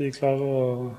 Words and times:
vi 0.00 0.08
klarer 0.16 0.40
å 0.40 0.92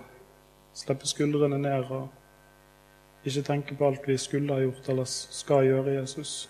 slippe 0.78 1.10
skuldrene 1.10 1.58
ned 1.58 1.90
og 1.90 3.26
ikke 3.26 3.42
tenke 3.46 3.78
på 3.78 3.88
alt 3.88 4.06
vi 4.06 4.18
skulle 4.22 4.54
ha 4.54 4.62
gjort 4.62 4.90
eller 4.94 5.10
skal 5.10 5.66
gjøre, 5.66 5.96
Jesus. 5.96 6.50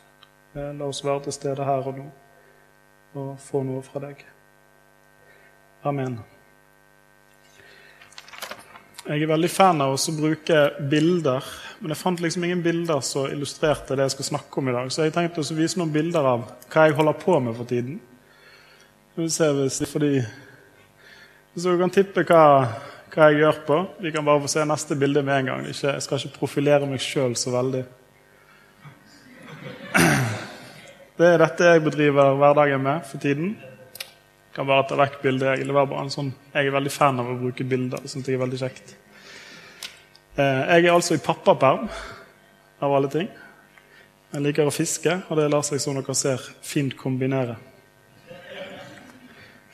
Eh, 0.55 0.73
la 0.75 0.89
oss 0.91 1.03
være 1.03 1.25
til 1.27 1.37
stede 1.37 1.67
her 1.67 1.87
og 1.87 2.01
nå 2.01 2.09
og 3.11 3.31
få 3.43 3.63
noe 3.67 3.81
fra 3.83 3.99
deg. 4.03 4.21
Amen. 5.87 6.19
Jeg 9.01 9.23
er 9.23 9.31
veldig 9.31 9.49
fan 9.49 9.81
av 9.83 9.95
å 9.95 10.13
bruke 10.15 10.59
bilder, 10.91 11.47
men 11.81 11.91
jeg 11.91 11.99
fant 11.99 12.21
liksom 12.21 12.45
ingen 12.45 12.61
bilder 12.63 13.01
som 13.03 13.31
illustrerte 13.31 13.97
det 13.97 14.05
jeg 14.05 14.15
skal 14.15 14.29
snakke 14.29 14.61
om 14.61 14.69
i 14.69 14.75
dag. 14.75 14.91
Så 14.93 15.07
jeg 15.07 15.15
tenkte 15.15 15.41
å 15.41 15.57
vise 15.57 15.79
noen 15.79 15.91
bilder 15.91 16.27
av 16.35 16.45
hva 16.71 16.85
jeg 16.85 16.95
holder 16.99 17.19
på 17.19 17.39
med 17.41 17.57
for 17.57 17.67
tiden. 17.67 17.97
Vi 19.17 19.27
ser 19.33 19.57
hvis, 19.57 19.81
fordi, 19.91 20.21
Så 21.55 21.67
du 21.67 21.79
kan 21.81 21.91
tippe 21.91 22.23
hva, 22.23 22.43
hva, 23.11 23.25
jeg 23.27 23.41
gjør 23.41 23.57
på. 23.67 23.77
Vi 23.99 24.11
kan 24.15 24.23
bare 24.23 24.39
få 24.39 24.49
se 24.53 24.63
neste 24.63 24.95
bilde 24.95 25.19
med 25.27 25.41
en 25.41 25.49
gang. 25.49 25.65
Ikke, 25.67 25.97
jeg 25.97 26.03
skal 26.05 26.21
ikke 26.21 26.37
profilere 26.37 26.87
meg 26.87 27.01
sjøl 27.03 27.33
så 27.35 27.51
veldig. 27.51 27.81
Det 31.19 31.27
er 31.27 31.41
dette 31.43 31.67
jeg 31.73 31.83
bedriver 31.83 32.37
hverdagen 32.39 32.81
med 32.81 33.03
for 33.05 33.19
tiden. 33.21 33.49
Jeg 33.59 34.55
kan 34.55 34.69
bare 34.69 34.85
ta 34.87 34.95
vekk 34.97 35.17
bildet. 35.25 35.59
Jeg, 35.59 36.07
sånn, 36.15 36.29
jeg 36.53 36.69
er 36.69 36.75
veldig 36.77 36.93
fan 36.95 37.19
av 37.19 37.33
å 37.33 37.35
bruke 37.41 37.67
bilder. 37.67 38.07
Sånt 38.09 38.29
er 38.31 38.39
veldig 38.39 38.59
kjekt. 38.61 38.93
Eh, 40.39 40.61
jeg 40.71 40.85
er 40.85 40.93
altså 40.93 41.17
i 41.17 41.21
pappaperm, 41.21 41.89
av 42.81 42.95
alle 42.95 43.09
ting. 43.11 43.27
Jeg 44.31 44.45
liker 44.47 44.71
å 44.71 44.73
fiske, 44.73 45.17
og 45.27 45.35
det 45.37 45.49
lar 45.51 45.67
seg, 45.67 45.83
som 45.83 45.99
dere 45.99 46.15
ser, 46.15 46.47
fint 46.63 46.95
kombinere. 46.97 47.57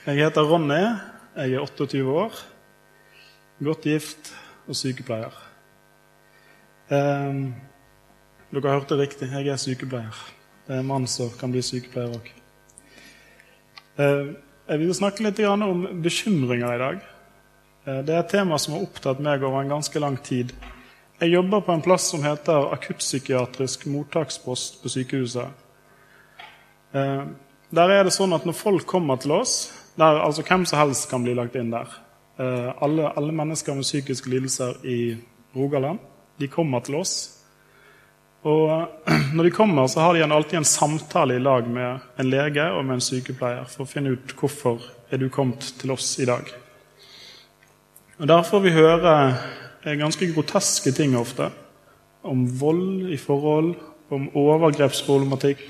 Jeg 0.07 0.25
heter 0.25 0.49
Ronny. 0.49 0.81
Jeg 1.37 1.53
er 1.53 1.61
28 1.61 1.99
år. 2.09 2.33
Godt 3.61 3.83
gift 3.85 4.31
og 4.65 4.73
sykepleier. 4.75 5.35
Eh, 6.89 7.37
dere 8.55 8.73
hørte 8.73 8.97
riktig. 8.97 9.29
Jeg 9.29 9.51
er 9.53 9.61
sykepleier. 9.61 10.17
Det 10.65 10.73
er 10.73 10.81
en 10.81 10.89
mann 10.89 11.05
som 11.05 11.29
kan 11.37 11.53
bli 11.53 11.61
sykepleier 11.61 12.17
òg. 12.17 12.31
Eh, 14.01 14.33
jeg 14.65 14.81
vil 14.81 14.97
snakke 14.97 15.27
litt 15.27 15.43
om 15.45 15.85
bekymringer 16.01 16.73
i 16.73 16.81
dag. 16.81 17.05
Eh, 17.85 18.01
det 18.01 18.15
er 18.15 18.23
et 18.23 18.33
tema 18.33 18.57
som 18.57 18.73
har 18.73 18.89
opptatt 18.89 19.21
meg 19.21 19.45
over 19.45 19.61
en 19.61 19.77
ganske 19.77 20.01
lang 20.01 20.17
tid. 20.17 20.57
Jeg 21.21 21.35
jobber 21.37 21.61
på 21.61 21.73
en 21.77 21.85
plass 21.85 22.09
som 22.15 22.25
heter 22.25 22.73
akuttpsykiatrisk 22.73 23.85
mottakspost 23.85 24.81
på 24.81 24.89
sykehuset. 24.89 25.53
Eh, 26.97 27.25
der 27.69 27.89
er 27.93 28.07
det 28.07 28.15
sånn 28.15 28.33
at 28.33 28.45
Når 28.45 28.55
folk 28.55 28.87
kommer 28.87 29.21
til 29.21 29.37
oss 29.37 29.76
der, 29.97 30.21
altså 30.21 30.43
Hvem 30.45 30.65
som 30.65 30.79
helst 30.79 31.09
kan 31.09 31.23
bli 31.23 31.33
lagt 31.33 31.55
inn 31.55 31.71
der. 31.73 31.89
Alle, 32.37 33.09
alle 33.17 33.33
mennesker 33.33 33.73
med 33.73 33.81
psykiske 33.81 34.29
lidelser 34.29 34.85
i 34.85 35.17
Rogaland 35.55 35.99
de 36.37 36.47
kommer 36.47 36.83
til 36.85 36.99
oss 36.99 37.37
og 38.47 38.87
når 39.35 39.43
de 39.43 39.51
kommer, 39.51 39.87
så 39.87 39.99
har 40.05 40.13
de 40.13 40.23
alltid 40.23 40.57
en 40.57 40.67
samtale 40.67 41.35
i 41.35 41.43
lag 41.43 41.67
med 41.67 41.99
en 42.19 42.29
lege 42.29 42.69
og 42.71 42.85
med 42.85 42.99
en 42.99 43.03
sykepleier 43.03 43.67
for 43.69 43.83
å 43.83 43.89
finne 43.89 44.15
ut 44.15 44.35
hvorfor 44.37 44.83
er 45.11 45.21
du 45.21 45.29
kommet 45.33 45.73
til 45.79 45.91
oss 45.95 46.15
i 46.21 46.27
dag. 46.29 46.47
Og 48.17 48.27
Der 48.27 48.43
får 48.43 48.63
vi 48.63 48.73
høre 48.73 49.15
eh, 49.83 49.97
ganske 49.97 50.29
groteske 50.33 50.91
ting 50.91 51.17
ofte. 51.17 51.51
Om 52.23 52.47
vold 52.59 53.11
i 53.13 53.17
forhold, 53.17 53.75
om 54.09 54.29
overgrepsproblematikk, 54.35 55.61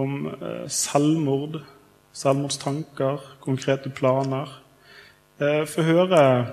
om 0.00 0.26
eh, 0.32 0.66
selvmord, 2.12 2.50
selvmordstanker, 2.52 3.18
konkrete 3.40 3.90
planer. 3.90 4.48
Eh, 5.40 5.66
får 5.66 5.82
høre, 5.82 6.46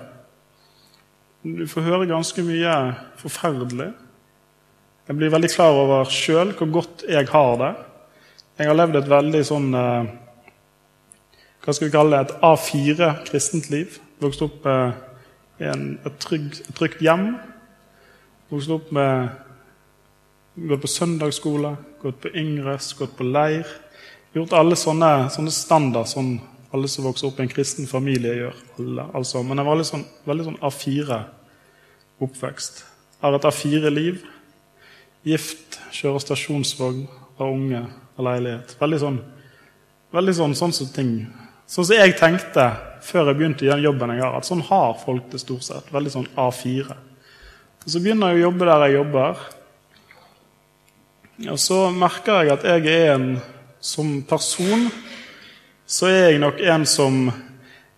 du 1.42 1.66
får 1.66 1.80
høre 1.80 2.06
ganske 2.06 2.42
mye 2.42 2.74
forferdelig 3.16 3.92
jeg 5.08 5.16
blir 5.16 5.30
veldig 5.32 5.48
klar 5.48 5.72
over 5.72 6.10
sjøl 6.12 6.50
hvor 6.52 6.68
godt 6.68 7.02
jeg 7.08 7.30
har 7.30 7.54
det. 7.56 7.70
Jeg 8.60 8.68
har 8.68 8.76
levd 8.76 8.98
et 8.98 9.06
veldig 9.08 9.40
sånn 9.48 9.68
eh, 9.72 10.10
Hva 11.64 11.72
skal 11.72 11.88
vi 11.88 11.94
kalle 11.94 12.18
det? 12.18 12.26
Et 12.26 12.42
A4 12.44 13.08
kristent 13.24 13.70
liv. 13.72 13.96
Vokst 14.20 14.44
opp 14.44 14.66
eh, 14.68 14.90
i 15.62 15.70
en, 15.70 15.86
et, 16.04 16.18
trygg, 16.20 16.50
et, 16.60 16.74
trygt 16.76 17.00
hjem. 17.00 17.30
Vokst 18.52 18.74
opp 18.74 18.92
med 18.92 19.46
Gått 20.58 20.82
på 20.82 20.88
søndagsskole, 20.90 21.70
gått 22.02 22.16
på 22.18 22.32
Yngres, 22.34 22.90
gått 22.98 23.12
på 23.14 23.22
leir. 23.22 23.68
Gjort 24.36 24.52
alle 24.58 24.76
sånne, 24.76 25.30
sånne 25.32 25.52
standard 25.54 26.08
som 26.10 26.34
alle 26.74 26.88
som 26.92 27.06
vokser 27.08 27.30
opp 27.30 27.38
i 27.40 27.44
en 27.46 27.52
kristen 27.52 27.86
familie, 27.88 28.34
gjør. 28.42 28.56
Alle, 28.78 29.02
altså. 29.16 29.36
Men 29.42 29.58
jeg 29.60 29.68
var 29.68 29.76
litt 29.80 29.88
sånn, 29.88 30.08
veldig 30.28 30.44
sånn 30.50 30.62
A4-oppvekst. 30.68 32.74
Har 33.22 33.30
et 33.38 33.48
A4-liv 33.48 34.16
gift, 35.26 35.68
kjører 35.96 36.20
stasjonsvogn, 36.22 37.02
har 37.38 37.48
unge, 37.48 37.82
har 38.16 38.24
leilighet. 38.28 38.68
Veldig 38.80 39.00
sånn 39.02 39.20
veldig 40.14 40.34
sånn, 40.38 40.54
sånn 40.56 40.72
som 40.72 40.88
ting 40.94 41.12
Sånn 41.68 41.84
som 41.84 41.98
jeg 41.98 42.16
tenkte 42.16 42.64
før 43.04 43.28
jeg 43.28 43.36
begynte 43.36 43.64
i 43.66 43.68
den 43.68 43.84
jobben 43.84 44.08
jeg 44.14 44.22
har. 44.24 44.32
at 44.38 44.48
Sånn 44.48 44.64
har 44.64 44.96
folk 45.02 45.26
det 45.28 45.36
stort 45.42 45.64
sett. 45.66 45.92
Veldig 45.92 46.12
sånn 46.14 46.30
A4. 46.32 46.88
Og 47.84 47.88
Så 47.92 48.00
begynner 48.00 48.32
jeg 48.32 48.40
å 48.40 48.46
jobbe 48.46 48.64
der 48.64 48.84
jeg 48.86 48.96
jobber. 48.96 49.32
Og 51.52 51.58
så 51.60 51.92
merker 51.92 52.40
jeg 52.40 52.48
at 52.54 52.64
jeg 52.64 52.88
er 52.88 53.12
en 53.12 53.26
Som 53.80 54.22
person 54.28 54.88
så 55.88 56.08
er 56.10 56.32
jeg 56.32 56.42
nok 56.42 56.58
en 56.60 56.86
som 56.86 57.30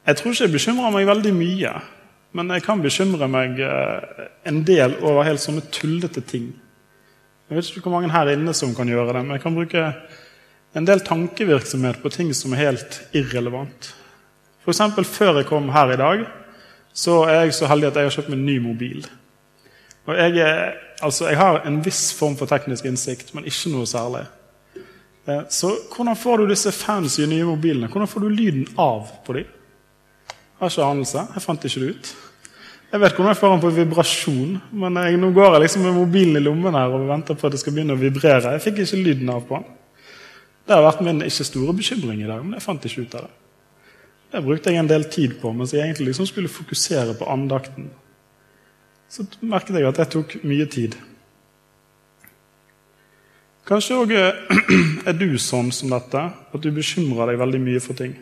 Jeg 0.07 0.17
tror 0.17 0.33
ikke 0.33 0.45
jeg 0.45 0.53
bekymrer 0.53 0.93
meg 0.95 1.07
veldig 1.07 1.33
mye. 1.37 1.73
Men 2.33 2.51
jeg 2.55 2.63
kan 2.63 2.83
bekymre 2.83 3.27
meg 3.31 3.59
eh, 3.63 4.27
en 4.47 4.63
del 4.67 4.95
over 5.03 5.27
helt 5.27 5.43
sånne 5.43 5.67
tullete 5.75 6.23
ting. 6.23 6.53
Jeg 7.51 7.59
vet 7.59 7.71
ikke 7.71 7.89
hvor 7.89 7.97
mange 7.99 8.13
her 8.15 8.31
inne 8.33 8.55
som 8.55 8.75
kan 8.75 8.89
gjøre 8.89 9.13
det, 9.17 9.23
men 9.25 9.35
jeg 9.35 9.43
kan 9.43 9.57
bruke 9.57 9.87
en 10.79 10.87
del 10.87 11.03
tankevirksomhet 11.03 11.99
på 12.03 12.13
ting 12.15 12.31
som 12.35 12.55
er 12.55 12.63
helt 12.69 13.01
irrelevant. 13.19 13.91
F.eks. 14.63 14.83
før 15.11 15.41
jeg 15.41 15.49
kom 15.49 15.73
her 15.75 15.91
i 15.91 15.99
dag, 15.99 16.23
så 16.95 17.25
er 17.27 17.45
jeg 17.45 17.57
så 17.59 17.67
heldig 17.71 17.91
at 17.91 17.99
jeg 17.99 18.07
har 18.07 18.15
kjøpt 18.15 18.31
meg 18.31 18.45
ny 18.45 18.59
mobil. 18.63 19.03
Og 20.07 20.15
jeg, 20.15 20.39
er, 20.39 20.77
altså, 21.03 21.29
jeg 21.29 21.39
har 21.39 21.65
en 21.67 21.81
viss 21.85 22.13
form 22.15 22.37
for 22.39 22.51
teknisk 22.51 22.87
innsikt, 22.87 23.35
men 23.35 23.47
ikke 23.51 23.75
noe 23.75 23.89
særlig. 23.91 24.25
Eh, 25.31 25.43
så 25.49 25.71
hvordan 25.95 26.17
får 26.17 26.39
du 26.39 26.51
disse 26.51 26.73
fancy 26.75 27.27
nye 27.29 27.47
mobilene? 27.49 27.91
Hvordan 27.91 28.11
får 28.11 28.25
du 28.25 28.29
lyden 28.29 28.67
av 28.81 29.09
på 29.27 29.37
dem? 29.37 29.49
Jeg 30.31 30.67
har 30.67 30.73
ikke 30.73 30.91
anelse. 30.91 31.25
Jeg 31.35 31.45
fant 31.45 31.65
ikke 31.65 31.83
det 31.83 31.91
ut. 31.95 32.13
Jeg 32.91 33.01
vet 33.01 33.15
hvordan 33.15 33.31
jeg 33.31 33.39
får 33.39 33.53
den 33.53 33.61
på 33.63 33.71
vibrasjon, 33.75 34.55
men 34.83 34.97
jeg, 34.99 35.19
nå 35.23 35.29
går 35.35 35.53
jeg 35.55 35.63
liksom 35.63 35.85
med 35.87 35.95
mobilen 35.95 36.41
i 36.41 36.43
lommen 36.43 36.75
her 36.75 36.91
og 36.97 37.05
venter 37.07 37.37
på 37.39 37.47
at 37.47 37.55
det 37.55 37.61
skal 37.63 37.77
begynne 37.77 37.95
å 37.95 38.01
vibrere. 38.01 38.57
Jeg 38.57 38.65
fikk 38.65 38.81
ikke 38.83 38.99
lyden 39.05 39.31
av 39.31 39.45
på 39.47 39.61
den. 39.61 39.77
Det 40.67 40.75
har 40.75 40.83
vært 40.85 41.05
min 41.07 41.23
ikke 41.23 41.47
store 41.47 41.75
bekymring 41.79 42.25
i 42.25 42.27
dag, 42.27 42.43
men 42.43 42.57
jeg 42.59 42.65
fant 42.65 42.89
ikke 42.89 43.05
ut 43.07 43.15
av 43.21 43.29
det. 43.29 43.37
Det 44.31 44.43
brukte 44.47 44.75
jeg 44.75 44.83
en 44.83 44.91
del 44.91 45.07
tid 45.11 45.37
på, 45.41 45.53
mens 45.55 45.73
jeg 45.75 45.85
egentlig 45.85 46.11
liksom 46.11 46.27
skulle 46.31 46.51
fokusere 46.51 47.15
på 47.19 47.31
andakten. 47.31 47.89
Så 49.11 49.27
merket 49.43 49.79
jeg 49.79 49.87
at 49.87 50.03
det 50.03 50.11
tok 50.11 50.37
mye 50.47 50.67
tid. 50.71 50.99
Kanskje 53.71 54.01
òg 54.03 54.13
er 55.09 55.15
du 55.15 55.37
sånn 55.39 55.69
som 55.71 55.93
dette, 55.93 56.21
at 56.27 56.65
du 56.65 56.73
bekymrer 56.75 57.31
deg 57.31 57.39
veldig 57.39 57.61
mye 57.63 57.83
for 57.83 57.95
ting. 57.95 58.17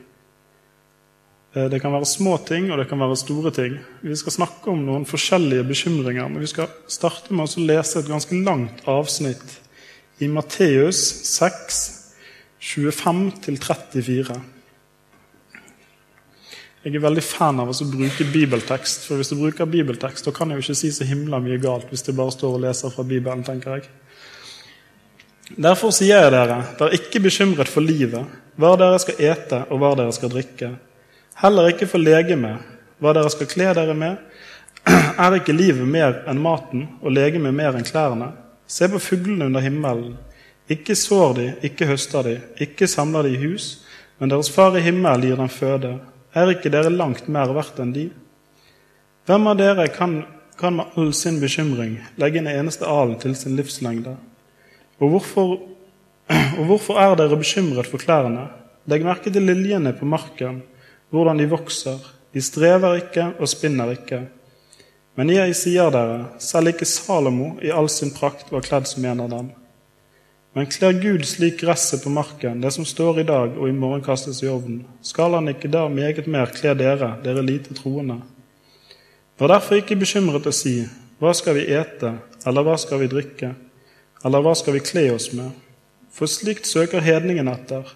Eh, 1.56 1.69
det 1.72 1.78
kan 1.81 1.94
være 1.94 2.09
små 2.09 2.34
ting, 2.44 2.66
og 2.69 2.76
det 2.76 2.84
kan 2.91 3.00
være 3.00 3.16
store 3.16 3.53
ting. 3.56 3.78
Vi 4.04 4.16
skal 4.20 4.34
snakke 4.34 4.69
om 4.69 4.82
noen 4.84 5.06
forskjellige 5.09 5.64
bekymringer, 5.70 6.28
men 6.28 6.44
vi 6.44 6.50
skal 6.50 6.69
starte 6.92 7.32
med 7.32 7.48
å 7.48 7.64
lese 7.64 8.03
et 8.03 8.10
ganske 8.10 8.36
langt 8.44 8.82
avsnitt 8.92 9.56
i 10.20 10.28
Matteus 10.28 11.00
6, 11.31 11.80
25-34. 12.60 14.36
Jeg 16.84 16.94
er 16.94 17.04
veldig 17.04 17.25
fan 17.25 17.62
av 17.62 17.72
å 17.72 17.88
bruke 17.88 18.26
bibeltekst, 18.34 19.09
for 19.09 19.16
hvis 19.16 19.32
du 19.32 19.38
bruker 19.41 19.71
bibeltekst, 19.71 20.28
da 20.28 20.36
kan 20.36 20.53
jeg 20.53 20.60
jo 20.60 20.66
ikke 20.66 20.78
si 20.83 20.92
så 20.92 21.09
himla 21.09 21.41
mye 21.41 21.56
galt 21.62 21.89
hvis 21.89 22.04
jeg 22.04 22.18
bare 22.21 22.36
står 22.36 22.59
og 22.59 22.62
leser 22.66 22.92
fra 22.92 23.06
Bibelen, 23.09 23.47
tenker 23.48 23.78
jeg. 23.78 23.89
Derfor 25.56 25.95
sier 25.97 26.27
jeg 26.27 26.33
dere, 26.34 26.59
er 26.77 26.98
ikke 26.98 27.22
bekymret 27.24 27.71
for 27.72 27.80
livet, 27.80 28.27
hva 28.59 28.74
dere 28.77 28.98
skal 29.00 29.22
ete 29.30 29.62
og 29.71 29.80
hva 29.80 29.95
dere 29.97 30.12
skal 30.12 30.33
drikke 30.33 30.74
Heller 31.39 31.68
ikke 31.71 31.86
for 31.86 32.03
legemet, 32.03 32.65
hva 32.98 33.12
dere 33.15 33.30
skal 33.30 33.47
kle 33.47 33.71
dere 33.77 33.95
med. 33.95 34.16
Er 34.89 35.36
ikke 35.36 35.54
livet 35.54 35.86
mer 35.86 36.24
enn 36.30 36.41
maten 36.42 36.89
og 36.98 37.12
legemet 37.15 37.54
mer 37.54 37.77
enn 37.78 37.86
klærne? 37.86 38.33
Se 38.66 38.89
på 38.91 38.98
fuglene 38.98 39.47
under 39.47 39.62
himmelen. 39.62 40.16
Ikke 40.68 40.97
sår 40.98 41.36
de, 41.36 41.47
ikke 41.68 41.86
høster 41.86 42.27
de, 42.27 42.34
ikke 42.59 42.89
samler 42.91 43.28
de 43.28 43.36
i 43.36 43.42
hus, 43.45 43.68
men 44.18 44.33
deres 44.33 44.50
far 44.50 44.74
i 44.74 44.83
himmelen 44.83 45.28
gir 45.28 45.39
dem 45.39 45.53
føde. 45.53 45.92
Er 46.34 46.50
ikke 46.50 46.72
dere 46.74 46.91
langt 46.91 47.30
mer 47.30 47.54
verdt 47.54 47.78
enn 47.84 47.95
de? 47.95 48.09
Hvem 49.30 49.47
av 49.47 49.60
dere 49.60 49.86
kan, 49.95 50.24
kan 50.59 50.74
med 50.80 50.98
all 50.98 51.15
sin 51.15 51.39
bekymring 51.39 52.00
legge 52.18 52.42
en 52.42 52.50
eneste 52.50 52.86
alen 52.86 53.15
til 53.22 53.39
sin 53.39 53.54
livslengde? 53.56 54.16
Og 54.98 55.12
hvorfor, 55.12 55.59
og 56.59 56.65
hvorfor 56.65 56.98
er 57.00 57.15
dere 57.18 57.39
bekymret 57.39 57.86
for 57.86 58.03
klærne? 58.03 58.48
Legg 58.89 59.04
merke 59.04 59.30
til 59.30 59.45
liljene 59.45 59.92
på 59.97 60.09
marken 60.09 60.62
hvordan 61.10 61.39
de 61.41 61.48
vokser. 61.48 62.00
De 62.34 62.42
strever 62.45 63.00
ikke 63.03 63.30
og 63.39 63.48
spinner 63.48 63.95
ikke. 63.95 64.27
Men 65.18 65.33
jeg 65.33 65.54
sier 65.59 65.91
dere, 65.91 66.18
selv 66.39 66.71
ikke 66.71 66.86
Salomo 66.86 67.56
i 67.65 67.72
all 67.74 67.89
sin 67.91 68.12
prakt 68.15 68.53
var 68.53 68.62
kledd 68.66 68.86
som 68.86 69.06
en 69.09 69.24
av 69.24 69.33
dem. 69.33 69.48
Men 70.54 70.68
kler 70.71 70.97
Gud 71.00 71.24
slik 71.28 71.59
gresset 71.60 72.04
på 72.04 72.12
marken, 72.12 72.60
det 72.62 72.71
som 72.74 72.86
står 72.86 73.21
i 73.21 73.27
dag 73.27 73.56
og 73.59 73.68
i 73.68 73.74
morgen 73.74 74.03
kastes 74.04 74.41
i 74.42 74.48
ovnen, 74.50 74.84
skal 75.03 75.36
han 75.36 75.50
ikke 75.50 75.71
da 75.71 75.84
meget 75.92 76.27
mer 76.30 76.50
kle 76.54 76.72
dere, 76.78 77.12
dere 77.24 77.45
lite 77.45 77.77
troende? 77.77 78.21
Vær 79.39 79.53
derfor 79.53 79.78
ikke 79.78 79.98
bekymret 79.98 80.47
og 80.47 80.56
si, 80.56 80.80
hva 81.18 81.34
skal 81.34 81.59
vi 81.59 81.66
ete, 81.74 82.15
eller 82.47 82.66
hva 82.66 82.78
skal 82.80 83.03
vi 83.03 83.10
drikke, 83.10 83.53
eller 84.24 84.42
hva 84.42 84.54
skal 84.59 84.76
vi 84.76 84.84
kle 84.84 85.09
oss 85.15 85.30
med? 85.36 85.53
For 86.15 86.30
slikt 86.30 86.66
søker 86.66 87.04
hedningen 87.04 87.50
etter. 87.50 87.86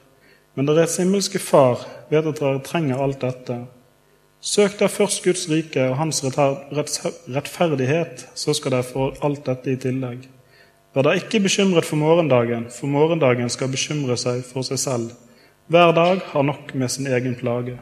Men 0.54 0.69
deres 0.69 0.98
himmelske 1.00 1.40
Far 1.40 1.80
vet 2.10 2.26
at 2.28 2.42
dere 2.42 2.60
trenger 2.64 3.00
alt 3.02 3.22
dette. 3.24 3.56
Søk 4.42 4.76
da 4.80 4.88
først 4.90 5.22
Guds 5.24 5.46
rike 5.50 5.84
og 5.88 5.96
Hans 6.00 6.20
rettferdighet, 6.26 8.26
så 8.34 8.54
skal 8.54 8.74
dere 8.74 8.86
få 8.86 9.12
alt 9.22 9.46
dette 9.46 9.72
i 9.72 9.80
tillegg. 9.80 10.26
Vær 10.92 11.06
da 11.06 11.14
ikke 11.16 11.40
bekymret 11.40 11.86
for 11.88 11.96
morgendagen, 11.96 12.66
for 12.70 12.90
morgendagen 12.90 13.48
skal 13.50 13.70
bekymre 13.72 14.18
seg 14.20 14.42
for 14.44 14.66
seg 14.66 14.82
selv. 14.82 15.14
Hver 15.72 15.94
dag 15.96 16.20
har 16.34 16.44
nok 16.44 16.75
med 16.75 16.90
sin 16.92 17.06
egen 17.06 17.38
plage. 17.38 17.78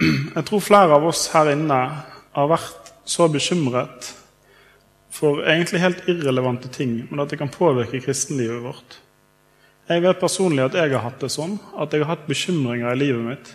Jeg 0.00 0.44
tror 0.48 0.60
flere 0.60 0.96
av 0.96 1.06
oss 1.06 1.28
her 1.32 1.52
inne 1.54 1.78
har 2.36 2.50
vært 2.50 2.90
så 3.08 3.28
bekymret 3.32 4.10
for 5.16 5.42
egentlig 5.48 5.80
helt 5.80 6.08
irrelevante 6.12 6.68
ting, 6.72 6.98
men 7.10 7.22
at 7.22 7.32
det 7.32 7.40
kan 7.40 7.52
påvirke 7.52 8.02
kristenlivet 8.04 8.64
vårt. 8.64 8.98
Jeg 9.88 10.02
vet 10.02 10.20
personlig 10.20 10.64
at 10.66 10.76
jeg 10.76 10.92
har 10.92 11.04
hatt 11.06 11.22
det 11.22 11.30
sånn, 11.32 11.56
at 11.78 11.94
jeg 11.94 12.04
har 12.04 12.16
hatt 12.16 12.26
bekymringer 12.28 12.92
i 12.92 13.00
livet 13.00 13.24
mitt 13.24 13.54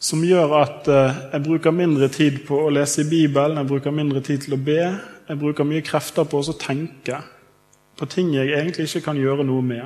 som 0.00 0.22
gjør 0.24 0.54
at 0.62 0.88
eh, 0.88 1.16
jeg 1.34 1.44
bruker 1.44 1.76
mindre 1.76 2.08
tid 2.12 2.40
på 2.48 2.56
å 2.64 2.72
lese 2.72 3.04
i 3.04 3.08
Bibelen, 3.08 3.60
jeg 3.60 3.68
bruker 3.68 3.92
mindre 3.92 4.22
tid 4.24 4.46
til 4.46 4.56
å 4.56 4.60
be. 4.64 4.80
Jeg 5.28 5.38
bruker 5.38 5.68
mye 5.68 5.84
krefter 5.84 6.24
på 6.26 6.40
å 6.40 6.56
tenke 6.56 7.20
på 8.00 8.08
ting 8.08 8.32
jeg 8.32 8.54
egentlig 8.56 8.88
ikke 8.88 9.10
kan 9.10 9.20
gjøre 9.20 9.44
noe 9.44 9.62
med. 9.62 9.84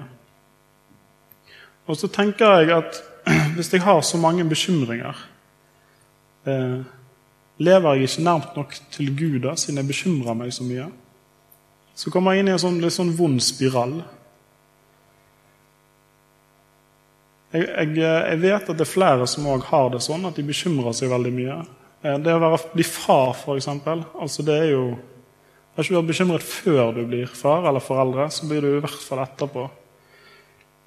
Og 1.91 1.99
så 1.99 2.09
tenker 2.15 2.63
jeg 2.63 2.77
at 2.77 3.01
hvis 3.57 3.73
jeg 3.75 3.83
har 3.83 4.05
så 4.07 4.21
mange 4.23 4.47
bekymringer, 4.47 5.19
eh, 6.47 6.79
lever 7.63 7.95
jeg 7.95 8.09
ikke 8.09 8.27
nærmt 8.27 8.57
nok 8.59 8.75
til 8.95 9.15
Gud 9.15 9.41
da, 9.47 9.55
siden 9.59 9.79
jeg 9.81 9.91
bekymrer 9.91 10.37
meg 10.39 10.53
så 10.55 10.67
mye. 10.67 10.89
Så 11.95 12.11
kommer 12.11 12.35
jeg 12.35 12.43
inn 12.43 12.51
i 12.51 12.55
en 12.57 12.63
sånn, 12.63 12.81
litt 12.83 12.95
sånn 12.97 13.15
vond 13.15 13.43
spiral. 13.43 14.01
Jeg, 17.55 17.69
jeg, 17.69 17.93
jeg, 18.03 18.39
vet 18.43 18.71
at 18.73 18.75
det 18.75 18.83
er 18.83 18.91
flere 18.91 19.27
som 19.31 19.47
òg 19.47 19.69
har 19.69 19.93
det 19.95 20.03
sånn, 20.03 20.27
at 20.27 20.35
de 20.35 20.43
bekymrer 20.47 20.97
seg 20.97 21.13
veldig 21.13 21.35
mye. 21.37 21.59
Eh, 22.03 22.17
det 22.19 22.35
å 22.35 22.41
være, 22.43 22.59
bli 22.73 22.87
far, 22.89 23.37
f.eks. 23.39 23.71
Altså 23.71 24.47
det 24.47 24.61
er 24.65 24.73
jo 24.75 24.87
Har 25.75 25.83
ikke 25.83 25.97
vært 25.97 26.11
bekymret 26.13 26.45
før 26.47 26.93
du 26.95 27.01
blir 27.03 27.31
far 27.35 27.65
eller 27.67 27.83
foreldre, 27.83 28.29
så 28.31 28.47
blir 28.47 28.63
du 28.63 28.77
i 28.77 28.83
hvert 28.83 29.01
fall 29.03 29.25
etterpå. 29.25 29.65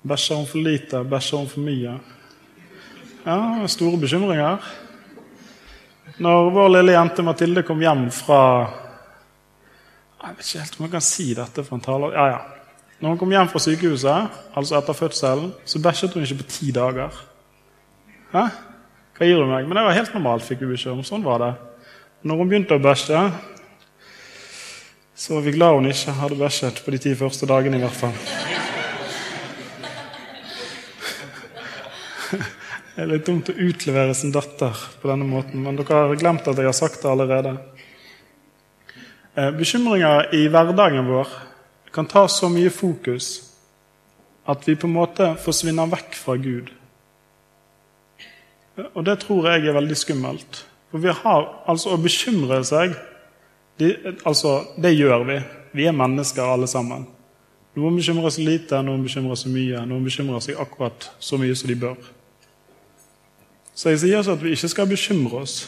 Bæsjer 0.07 0.39
hun 0.39 0.47
for 0.47 0.63
lite? 0.63 1.01
Bæsjer 1.03 1.41
hun 1.41 1.49
for 1.51 1.65
mye? 1.65 1.95
Ja, 3.25 3.67
store 3.67 3.99
bekymringer. 3.99 4.63
Når 6.17 6.49
vår 6.49 6.69
lille 6.73 6.95
jente 6.95 7.21
Mathilde 7.21 7.61
kom 7.61 7.81
hjem 7.81 8.07
fra 8.09 8.41
Jeg 10.17 10.37
vet 10.37 10.47
ikke 10.47 10.61
helt 10.63 10.77
om 10.79 10.85
jeg 10.87 10.93
kan 10.95 11.03
si 11.05 11.25
dette 11.37 11.63
for 11.63 11.77
en 11.77 11.83
taler. 11.85 12.15
Ja, 12.17 12.25
ja. 12.31 12.39
Når 12.97 13.13
hun 13.13 13.19
kom 13.21 13.33
hjem 13.35 13.49
fra 13.51 13.61
sykehuset, 13.61 14.39
altså 14.57 14.79
etter 14.79 14.97
fødselen, 14.97 15.51
så 15.65 15.81
bæsjet 15.81 16.13
hun 16.17 16.25
ikke 16.25 16.39
på 16.39 16.47
ti 16.49 16.71
dager. 16.73 17.13
Hæ? 18.33 18.43
Hva 19.17 19.29
gir 19.29 19.37
hun 19.43 19.51
meg? 19.53 19.67
Men 19.69 19.77
det 19.77 19.85
var 19.85 19.97
helt 19.99 20.13
normalt, 20.17 20.45
fikk 20.47 20.65
vi 20.65 20.71
beskjed 20.73 20.95
om. 20.95 21.05
Sånn 21.05 21.25
var 21.25 21.37
det. 21.43 21.53
Når 22.25 22.41
hun 22.41 22.49
begynte 22.49 22.79
å 22.79 22.81
bæsje, 22.81 23.21
så 25.13 25.37
var 25.37 25.45
vi 25.45 25.53
glad 25.53 25.77
hun 25.77 25.93
ikke 25.93 26.17
hadde 26.17 26.41
bæsjet 26.41 26.81
på 26.81 26.97
de 26.97 27.03
ti 27.05 27.13
første 27.17 27.45
dagene, 27.49 27.77
i 27.77 27.85
hvert 27.85 28.01
fall. 28.01 28.17
Det 32.97 33.03
er 33.03 33.11
litt 33.11 33.27
dumt 33.27 33.49
å 33.51 33.53
utlevere 33.53 34.13
sin 34.17 34.31
datter 34.33 34.73
på 34.97 35.05
denne 35.05 35.25
måten, 35.29 35.61
men 35.61 35.75
dere 35.77 35.99
har 36.09 36.17
glemt 36.17 36.47
at 36.49 36.57
jeg 36.57 36.65
har 36.65 36.73
sagt 36.73 37.03
det 37.03 37.11
allerede. 37.11 37.51
Eh, 39.38 39.51
bekymringer 39.53 40.33
i 40.33 40.47
hverdagen 40.49 41.05
vår 41.05 41.35
kan 41.94 42.09
ta 42.09 42.23
så 42.25 42.49
mye 42.49 42.71
fokus 42.73 43.27
at 44.49 44.65
vi 44.65 44.73
på 44.73 44.89
en 44.89 44.95
måte 44.95 45.29
forsvinner 45.44 45.94
vekk 45.94 46.17
fra 46.17 46.39
Gud. 46.41 46.73
Og 48.88 49.05
det 49.05 49.19
tror 49.27 49.51
jeg 49.51 49.69
er 49.69 49.77
veldig 49.77 50.01
skummelt. 50.01 50.63
For 50.89 51.05
vi 51.05 51.13
har 51.21 51.47
altså 51.69 51.93
å 51.93 52.01
bekymre 52.01 52.63
seg 52.65 52.97
de, 53.77 53.93
altså, 54.25 54.73
Det 54.73 54.95
gjør 54.95 55.29
vi. 55.29 55.39
Vi 55.77 55.85
er 55.85 55.93
mennesker 55.93 56.41
alle 56.41 56.65
sammen. 56.65 57.05
Noen 57.77 58.01
bekymrer 58.01 58.33
seg 58.33 58.50
lite, 58.50 58.81
noen 58.81 59.05
bekymrer 59.05 59.38
seg 59.38 59.53
mye. 59.53 59.85
Noen 59.85 60.09
bekymrer 60.09 60.41
seg 60.41 60.57
akkurat 60.57 61.11
så 61.21 61.38
mye 61.38 61.53
som 61.53 61.69
de 61.69 61.83
bør. 61.85 62.16
Så 63.77 63.91
jeg 63.94 64.01
sier 64.01 64.24
ikke 64.24 64.33
at 64.33 64.41
vi 64.41 64.56
ikke 64.56 64.71
skal 64.71 64.89
bekymre 64.89 65.44
oss. 65.44 65.59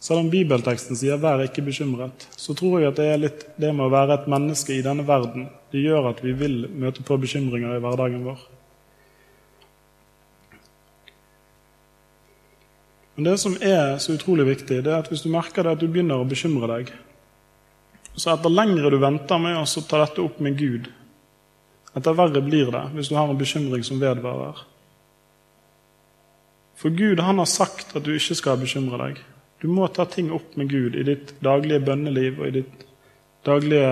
Selv 0.00 0.22
om 0.22 0.30
bibelteksten 0.30 0.96
sier 0.96 1.18
'vær 1.18 1.42
ikke 1.42 1.64
bekymret', 1.66 2.28
så 2.36 2.54
tror 2.54 2.78
jeg 2.78 2.88
at 2.88 2.96
det 2.96 3.06
er 3.06 3.18
litt 3.18 3.42
det 3.60 3.74
med 3.74 3.84
å 3.86 3.90
være 3.90 4.14
et 4.14 4.28
menneske 4.28 4.72
i 4.72 4.82
denne 4.82 5.06
verden. 5.06 5.50
Det 5.72 5.82
gjør 5.82 6.08
at 6.10 6.22
vi 6.24 6.32
vil 6.32 6.68
møte 6.70 7.02
på 7.02 7.18
bekymringer 7.20 7.76
i 7.76 7.82
hverdagen 7.82 8.24
vår. 8.24 8.38
Men 13.16 13.24
det 13.24 13.40
som 13.40 13.56
er 13.60 13.98
så 13.98 14.14
utrolig 14.14 14.46
viktig, 14.46 14.84
det 14.84 14.86
er 14.86 15.02
at 15.02 15.08
hvis 15.08 15.22
du 15.22 15.28
merker 15.28 15.62
det 15.62 15.72
at 15.72 15.80
du 15.80 15.88
begynner 15.88 16.22
å 16.22 16.28
bekymre 16.28 16.70
deg, 16.70 16.92
så 18.16 18.32
etter 18.32 18.48
lengre 18.48 18.90
du 18.90 18.98
venter 18.98 19.38
med 19.38 19.58
å 19.58 19.66
ta 19.66 20.06
dette 20.06 20.22
opp 20.22 20.40
med 20.40 20.56
Gud, 20.56 20.88
etter 21.96 22.14
verre 22.14 22.40
blir 22.40 22.70
det 22.70 22.86
hvis 22.94 23.08
du 23.08 23.16
har 23.16 23.28
en 23.28 23.38
bekymring 23.38 23.82
som 23.84 24.00
vedvarer. 24.00 24.69
For 26.80 26.90
Gud 26.96 27.20
han 27.20 27.38
har 27.38 27.48
sagt 27.48 27.92
at 27.96 28.06
du 28.06 28.14
ikke 28.14 28.38
skal 28.38 28.60
bekymre 28.60 29.00
deg. 29.02 29.18
Du 29.60 29.68
må 29.68 29.84
ta 29.92 30.06
ting 30.08 30.30
opp 30.32 30.54
med 30.56 30.70
Gud 30.72 30.96
i 30.96 31.04
ditt 31.04 31.34
daglige 31.44 31.82
bønneliv 31.84 32.40
og 32.40 32.46
i 32.48 32.54
ditt 32.62 32.86
daglige 33.44 33.90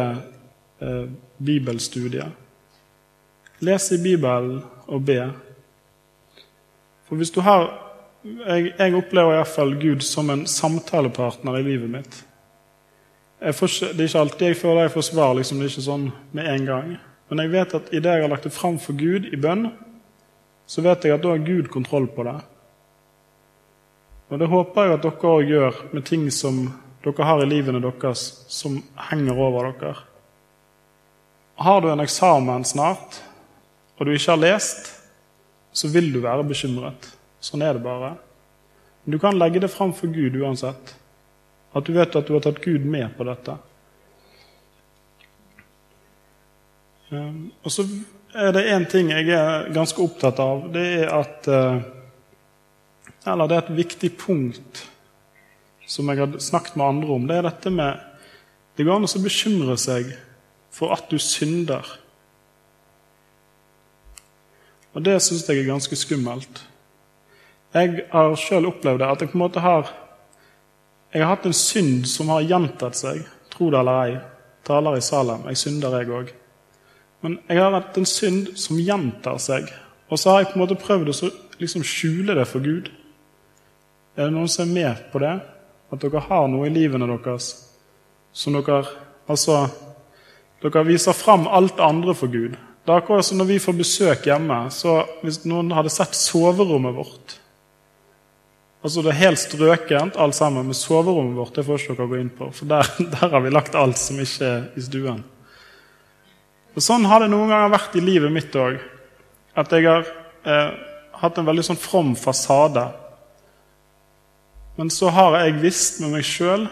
eh, 0.80 1.04
bibelstudie. 1.36 2.24
Les 3.60 3.90
i 3.92 3.98
Bibelen 4.00 4.62
og 4.86 5.04
be. 5.04 5.20
For 7.08 7.20
hvis 7.20 7.34
du 7.34 7.40
har 7.44 7.84
Jeg, 8.28 8.72
jeg 8.78 8.94
opplever 8.98 9.36
iallfall 9.36 9.76
Gud 9.78 10.02
som 10.02 10.28
en 10.30 10.42
samtalepartner 10.50 11.60
i 11.60 11.62
livet 11.62 11.88
mitt. 11.88 12.16
Får, 13.54 13.94
det 13.94 14.02
er 14.02 14.08
ikke 14.08 14.22
alltid 14.24 14.46
jeg 14.48 14.58
føler 14.58 14.82
jeg 14.82 14.92
får 14.96 15.06
svar 15.06 15.36
liksom, 15.38 15.60
det 15.60 15.68
er 15.68 15.70
ikke 15.70 15.84
sånn 15.86 16.08
med 16.34 16.50
en 16.50 16.66
gang. 16.66 16.90
Men 17.30 17.44
jeg 17.44 17.52
vet 17.52 17.76
at 17.78 17.92
idet 17.94 18.16
jeg 18.16 18.24
har 18.26 18.32
lagt 18.32 18.48
det 18.48 18.52
fram 18.52 18.76
for 18.82 18.98
Gud 18.98 19.30
i 19.30 19.38
bønn, 19.38 19.68
så 20.66 20.82
vet 20.84 21.06
jeg 21.06 21.14
at 21.14 21.22
da 21.22 21.30
har 21.30 21.46
Gud 21.46 21.70
kontroll 21.72 22.10
på 22.10 22.26
det. 22.26 22.36
Og 24.28 24.38
Det 24.38 24.48
håper 24.48 24.84
jeg 24.84 24.98
at 24.98 25.06
dere 25.06 25.32
òg 25.32 25.48
gjør 25.48 25.80
med 25.94 26.04
ting 26.04 26.28
som 26.34 26.66
dere 27.04 27.24
har 27.24 27.42
i 27.42 27.48
livene 27.48 27.80
deres, 27.80 28.44
som 28.48 28.76
henger 29.08 29.40
over 29.40 29.72
dere. 29.80 30.04
Har 31.58 31.80
du 31.80 31.88
en 31.90 32.04
eksamen 32.04 32.64
snart, 32.64 33.22
og 33.98 34.06
du 34.06 34.12
ikke 34.12 34.34
har 34.34 34.42
lest, 34.42 34.92
så 35.72 35.88
vil 35.90 36.12
du 36.12 36.20
være 36.22 36.46
bekymret. 36.46 37.08
Sånn 37.40 37.62
er 37.62 37.74
det 37.74 37.82
bare. 37.82 38.12
Men 39.04 39.16
du 39.16 39.18
kan 39.22 39.38
legge 39.38 39.62
det 39.62 39.72
fram 39.72 39.94
for 39.96 40.12
Gud 40.12 40.36
uansett. 40.38 40.94
At 41.74 41.86
du 41.86 41.94
vet 41.96 42.14
at 42.16 42.28
du 42.28 42.34
har 42.36 42.44
tatt 42.44 42.60
Gud 42.64 42.86
med 42.86 43.10
på 43.16 43.26
dette. 43.28 43.56
Um, 47.08 47.48
og 47.64 47.72
så 47.72 47.86
er 48.36 48.52
det 48.52 48.66
én 48.68 48.84
ting 48.90 49.10
jeg 49.14 49.30
er 49.32 49.70
ganske 49.72 50.02
opptatt 50.04 50.40
av. 50.44 50.66
Det 50.74 50.84
er 51.00 51.12
at 51.14 51.48
uh, 51.48 51.78
eller 53.32 53.48
det 53.48 53.56
er 53.56 53.66
et 53.66 53.76
viktig 53.78 54.10
punkt 54.20 54.84
som 55.88 56.08
jeg 56.10 56.20
har 56.20 56.38
snakket 56.42 56.76
med 56.76 56.86
andre 56.86 57.14
om. 57.14 57.26
Det 57.28 57.36
er 57.36 57.48
dette 57.48 57.72
med 57.72 58.04
Det 58.76 58.84
går 58.86 58.94
an 58.94 59.08
å 59.08 59.20
bekymre 59.24 59.74
seg 59.80 60.12
for 60.70 60.92
at 60.94 61.08
du 61.10 61.18
synder. 61.18 61.82
Og 64.94 65.02
det 65.02 65.16
syns 65.22 65.48
jeg 65.48 65.64
er 65.64 65.72
ganske 65.72 65.96
skummelt. 65.98 66.60
Jeg 67.74 68.04
har 68.12 68.36
sjøl 68.38 68.68
opplevd 68.70 69.02
det, 69.02 69.08
at 69.08 69.24
jeg 69.24 69.32
på 69.32 69.38
en 69.38 69.42
måte 69.42 69.64
har 69.64 69.90
jeg 71.08 71.24
har 71.24 71.30
hatt 71.32 71.46
en 71.48 71.56
synd 71.56 72.04
som 72.08 72.28
har 72.28 72.44
gjentatt 72.44 72.96
seg, 72.98 73.22
tro 73.48 73.70
det 73.72 73.78
eller 73.80 74.00
ei. 74.02 74.16
Taler 74.68 74.98
i 74.98 75.04
Salem. 75.04 75.46
Jeg 75.48 75.56
synder, 75.56 75.94
jeg 75.96 76.10
òg. 76.12 76.32
Men 77.24 77.38
jeg 77.48 77.62
har 77.62 77.72
hatt 77.72 77.96
en 77.96 78.08
synd 78.08 78.50
som 78.60 78.76
gjentar 78.76 79.38
seg. 79.40 79.70
Og 80.12 80.20
så 80.20 80.34
har 80.34 80.42
jeg 80.42 80.50
på 80.50 80.58
en 80.58 80.64
måte 80.66 80.76
prøvd 80.76 81.08
å 81.08 81.30
liksom 81.62 81.86
skjule 81.86 82.36
det 82.36 82.44
for 82.50 82.60
Gud. 82.60 82.90
Er 84.18 84.26
det 84.26 84.34
noen 84.34 84.50
som 84.50 84.66
er 84.66 84.74
med 84.74 85.02
på 85.12 85.20
det? 85.22 85.36
At 85.94 86.02
dere 86.02 86.24
har 86.26 86.48
noe 86.50 86.66
i 86.66 86.72
livene 86.74 87.06
deres 87.06 87.52
som 88.34 88.56
dere 88.58 88.82
Altså, 89.28 89.66
dere 90.62 90.82
viser 90.88 91.12
fram 91.12 91.42
alt 91.52 91.76
andre 91.84 92.14
for 92.16 92.32
Gud. 92.32 92.54
Det 92.56 92.94
er 92.94 93.02
akkurat 93.02 93.26
som 93.26 93.36
når 93.36 93.50
vi 93.50 93.58
får 93.60 93.74
besøk 93.76 94.24
hjemme. 94.24 94.70
så 94.72 95.02
Hvis 95.20 95.42
noen 95.44 95.74
hadde 95.76 95.92
sett 95.92 96.16
soverommet 96.16 96.96
vårt 96.96 97.34
Altså 98.82 99.02
Det 99.02 99.10
er 99.10 99.26
helt 99.26 99.38
strøkent, 99.38 100.16
alt 100.16 100.34
sammen, 100.34 100.66
med 100.66 100.76
soverommet 100.78 101.36
vårt 101.36 101.54
det 101.54 101.64
får 101.66 101.80
ikke 101.82 101.94
dere 101.98 102.08
gå 102.08 102.20
inn 102.22 102.30
på. 102.30 102.50
For 102.54 102.64
der, 102.70 102.86
der 103.14 103.34
har 103.34 103.40
vi 103.44 103.50
lagt 103.50 103.74
alt 103.74 103.98
som 103.98 104.20
ikke 104.22 104.46
er 104.46 104.62
i 104.78 104.84
stuen. 104.86 105.24
Og 106.74 106.82
Sånn 106.82 107.04
har 107.10 107.20
det 107.20 107.30
noen 107.30 107.50
ganger 107.50 107.74
vært 107.74 107.96
i 107.98 108.04
livet 108.04 108.32
mitt 108.32 108.54
òg. 108.56 108.78
At 109.58 109.74
jeg 109.74 109.84
har 109.84 110.06
eh, 110.46 110.70
hatt 111.20 111.38
en 111.38 111.48
veldig 111.48 111.66
sånn 111.66 111.80
from 111.80 112.14
fasade. 112.16 112.86
Men 114.78 114.90
så 114.94 115.10
har 115.10 115.34
jeg 115.40 115.58
visst 115.62 115.98
med 115.98 116.12
meg 116.14 116.26
sjøl 116.26 116.68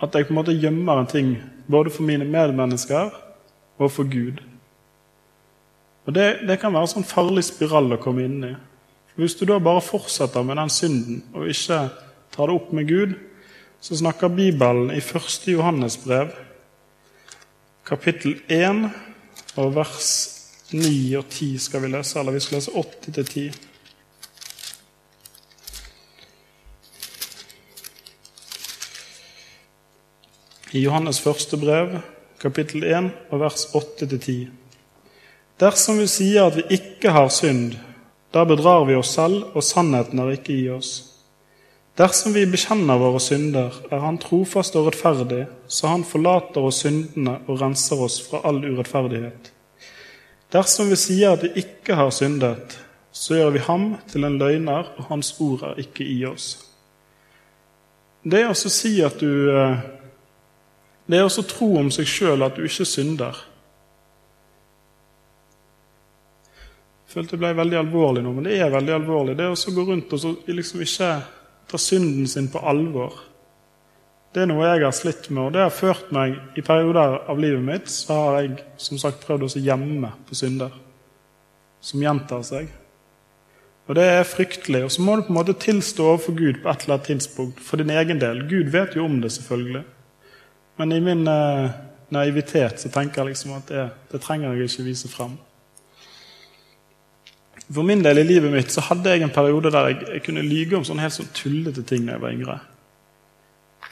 at 0.00 0.14
jeg 0.14 0.28
på 0.28 0.32
en 0.32 0.38
måte 0.38 0.54
gjemmer 0.54 1.00
en 1.00 1.10
ting 1.10 1.32
både 1.70 1.90
for 1.90 2.06
mine 2.06 2.24
medmennesker 2.28 3.10
og 3.80 3.90
for 3.90 4.06
Gud. 4.06 4.38
Og 6.06 6.14
Det, 6.14 6.46
det 6.46 6.60
kan 6.60 6.72
være 6.72 6.86
en 6.86 6.92
sånn 6.92 7.06
farlig 7.06 7.44
spiral 7.48 7.90
å 7.94 7.98
komme 8.00 8.22
inn 8.26 8.44
i. 8.46 8.52
Hvis 9.18 9.34
du 9.36 9.44
da 9.50 9.58
bare 9.62 9.82
fortsetter 9.82 10.46
med 10.46 10.56
den 10.60 10.70
synden 10.72 11.24
og 11.34 11.50
ikke 11.50 11.80
tar 12.32 12.48
det 12.48 12.56
opp 12.56 12.70
med 12.72 12.88
Gud, 12.88 13.16
så 13.80 13.98
snakker 13.98 14.30
Bibelen 14.32 14.92
i 14.94 15.00
1. 15.02 15.48
Johannes 15.50 15.96
brev, 16.04 16.30
kapittel 17.88 18.38
1, 18.46 18.86
og 19.58 19.74
vers 19.74 20.10
9 20.70 21.18
og 21.18 21.26
10 21.26 21.58
skal 21.58 21.82
vi 21.82 21.90
lese, 21.90 22.18
eller 22.20 22.36
vi 22.36 22.42
skal 22.44 22.60
lese 22.60 22.76
8 22.78 23.12
til 23.16 23.26
10. 23.26 23.69
I 30.70 30.84
Johannes 30.84 31.18
første 31.18 31.56
brev, 31.58 31.96
kapittel 32.38 32.84
1, 32.86 33.08
og 33.34 33.40
vers 33.42 33.64
8-10. 33.74 34.44
Dersom 35.58 35.98
vi 35.98 36.06
sier 36.06 36.46
at 36.46 36.54
vi 36.60 36.76
ikke 36.76 37.10
har 37.10 37.26
synd, 37.34 37.74
da 38.30 38.44
bedrar 38.46 38.86
vi 38.86 38.94
oss 38.94 39.16
selv, 39.16 39.48
og 39.50 39.66
sannheten 39.66 40.22
er 40.22 40.30
ikke 40.36 40.54
i 40.54 40.68
oss. 40.70 40.92
Dersom 41.98 42.38
vi 42.38 42.46
bekjenner 42.46 43.02
våre 43.02 43.18
synder, 43.18 43.82
er 43.90 44.06
Han 44.06 44.22
trofast 44.22 44.78
og 44.78 44.86
rettferdig, 44.92 45.48
så 45.66 45.90
Han 45.90 46.06
forlater 46.06 46.62
oss 46.62 46.84
syndene 46.86 47.40
og 47.48 47.58
renser 47.64 48.06
oss 48.06 48.22
fra 48.30 48.44
all 48.46 48.62
urettferdighet. 48.62 49.50
Dersom 50.54 50.94
vi 50.94 51.02
sier 51.02 51.34
at 51.34 51.42
vi 51.42 51.66
ikke 51.66 51.98
har 51.98 52.14
syndet, 52.14 52.78
så 53.10 53.34
gjør 53.34 53.56
vi 53.58 53.66
ham 53.66 53.96
til 54.06 54.22
en 54.22 54.38
løgner, 54.38 54.94
og 54.98 55.10
hans 55.10 55.34
ord 55.42 55.66
er 55.66 55.82
ikke 55.82 56.06
i 56.06 56.20
oss. 56.30 56.60
Det 58.22 58.46
å 58.46 58.54
si 58.54 59.00
at 59.02 59.18
du 59.18 59.50
eh, 59.50 59.98
Det 61.10 61.18
er 61.18 61.26
også 61.26 61.42
tro 61.50 61.72
om 61.80 61.88
seg 61.90 62.06
sjøl 62.06 62.44
at 62.46 62.54
du 62.54 62.62
ikke 62.62 62.86
synder. 62.86 63.38
Jeg 67.02 67.16
følte 67.16 67.34
det 67.34 67.40
ble 67.42 67.50
veldig 67.58 67.80
alvorlig 67.80 68.22
nå, 68.22 68.34
men 68.36 68.46
det 68.46 68.60
er 68.60 68.70
veldig 68.70 68.94
alvorlig. 68.94 69.34
Det 69.38 69.48
å 69.50 69.74
gå 69.74 69.86
rundt 69.88 70.14
og 70.14 70.46
liksom 70.46 70.84
ikke 70.84 71.10
ta 71.70 71.80
synden 71.82 72.30
sin 72.30 72.46
på 72.52 72.62
alvor, 72.62 73.18
det 74.30 74.44
er 74.44 74.46
noe 74.52 74.62
jeg 74.68 74.84
har 74.84 74.94
slitt 74.94 75.26
med. 75.32 75.48
Og 75.48 75.54
det 75.56 75.64
har 75.64 75.74
ført 75.74 76.12
meg 76.14 76.36
i 76.54 76.62
perioder 76.62 77.16
av 77.26 77.42
livet 77.42 77.64
mitt 77.66 77.90
så 77.90 78.14
har 78.14 78.38
jeg 78.38 78.60
som 78.78 79.00
sagt 79.02 79.24
prøvd 79.26 79.48
å 79.48 79.64
gjemme 79.64 80.12
på 80.28 80.38
synder 80.38 80.76
som 81.82 82.04
gjentar 82.04 82.44
seg. 82.46 82.70
Og 83.90 83.96
det 83.98 84.04
er 84.06 84.28
fryktelig. 84.28 84.84
Og 84.86 84.92
så 84.94 85.02
må 85.02 85.16
du 85.18 85.26
på 85.26 85.34
en 85.34 85.40
måte 85.40 85.58
tilstå 85.58 86.12
overfor 86.12 86.38
Gud 86.38 86.60
på 86.62 86.70
et 86.70 86.84
eller 86.84 87.00
annet 87.00 87.10
tidspunkt 87.10 87.64
for 87.66 87.82
din 87.82 87.90
egen 87.90 88.22
del. 88.22 88.44
Gud 88.46 88.70
vet 88.70 88.94
jo 88.94 89.08
om 89.08 89.18
det, 89.24 89.32
selvfølgelig. 89.34 89.82
Men 90.80 90.92
i 90.96 91.00
min 91.04 91.28
eh, 91.28 91.70
naivitet 92.08 92.80
så 92.80 92.88
tenker 92.88 93.20
jeg 93.20 93.34
liksom 93.34 93.52
at 93.58 93.68
det, 93.68 93.86
det 94.08 94.22
trenger 94.24 94.54
jeg 94.56 94.70
ikke 94.70 94.86
vise 94.86 95.10
fram. 95.12 95.36
For 97.70 97.86
min 97.86 98.00
del 98.02 98.18
i 98.18 98.26
livet 98.26 98.50
mitt 98.50 98.72
så 98.72 98.82
hadde 98.88 99.12
jeg 99.12 99.22
en 99.22 99.34
periode 99.34 99.70
der 99.70 99.90
jeg, 99.90 99.98
jeg 100.16 100.22
kunne 100.24 100.42
lyge 100.46 100.78
om 100.78 100.86
sånne 100.86 101.04
helt 101.04 101.14
sånn 101.14 101.28
tullete 101.36 101.84
ting 101.86 102.08
da 102.08 102.16
jeg 102.16 102.22
var 102.24 102.32
yngre. 102.34 102.56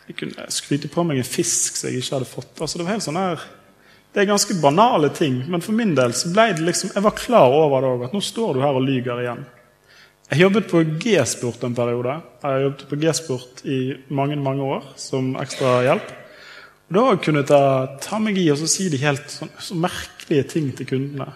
Jeg 0.08 0.16
kunne 0.22 0.46
skryte 0.50 0.88
på 0.90 1.04
meg 1.04 1.20
en 1.20 1.28
fisk 1.28 1.76
som 1.76 1.90
jeg 1.90 2.00
ikke 2.00 2.16
hadde 2.16 2.30
fått. 2.30 2.54
Altså, 2.56 2.80
det 2.80 2.86
var 2.86 2.96
helt 2.96 3.04
sånn 3.04 3.20
her, 3.20 3.44
det 4.14 4.22
er 4.22 4.30
ganske 4.30 4.56
banale 4.62 5.10
ting, 5.14 5.42
men 5.52 5.62
for 5.62 5.76
min 5.76 5.92
del 5.94 6.14
så 6.16 6.32
ble 6.32 6.46
det 6.56 6.64
liksom, 6.64 6.94
jeg 6.96 7.04
var 7.04 7.16
klar 7.18 7.52
over 7.52 7.84
det 7.84 7.90
òg. 7.92 8.06
At 8.08 8.16
nå 8.16 8.22
står 8.24 8.56
du 8.56 8.62
her 8.64 8.78
og 8.80 8.86
lyger 8.86 9.20
igjen. 9.20 9.44
Jeg 10.28 10.40
jobbet 10.42 10.72
på 10.72 10.80
G-sport 11.04 11.68
en 11.68 11.76
periode. 11.76 12.16
Jeg 12.42 12.64
jobbet 12.64 12.88
på 12.88 12.98
G-sport 13.04 13.62
i 13.68 13.78
mange 14.08 14.40
mange 14.40 14.64
år 14.64 14.88
som 15.00 15.36
ekstra 15.40 15.82
hjelp. 15.84 16.16
Da 16.88 17.04
kunne 17.20 17.42
jeg 17.42 17.50
ta, 17.50 17.60
ta 18.00 18.18
meg 18.22 18.38
i 18.40 18.46
og 18.52 18.64
si 18.64 18.88
de 18.88 19.00
helt 19.02 19.28
sånn, 19.28 19.50
så 19.60 19.76
merkelige 19.76 20.46
ting 20.54 20.70
til 20.76 20.88
kundene. 20.88 21.28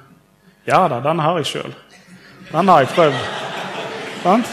Ja 0.68 0.86
da, 0.88 1.02
den 1.04 1.20
har 1.20 1.40
jeg 1.40 1.50
sjøl. 1.50 1.74
Den 2.52 2.70
har 2.70 2.84
jeg 2.84 2.92
prøvd. 2.94 3.24
Sant? 4.22 4.52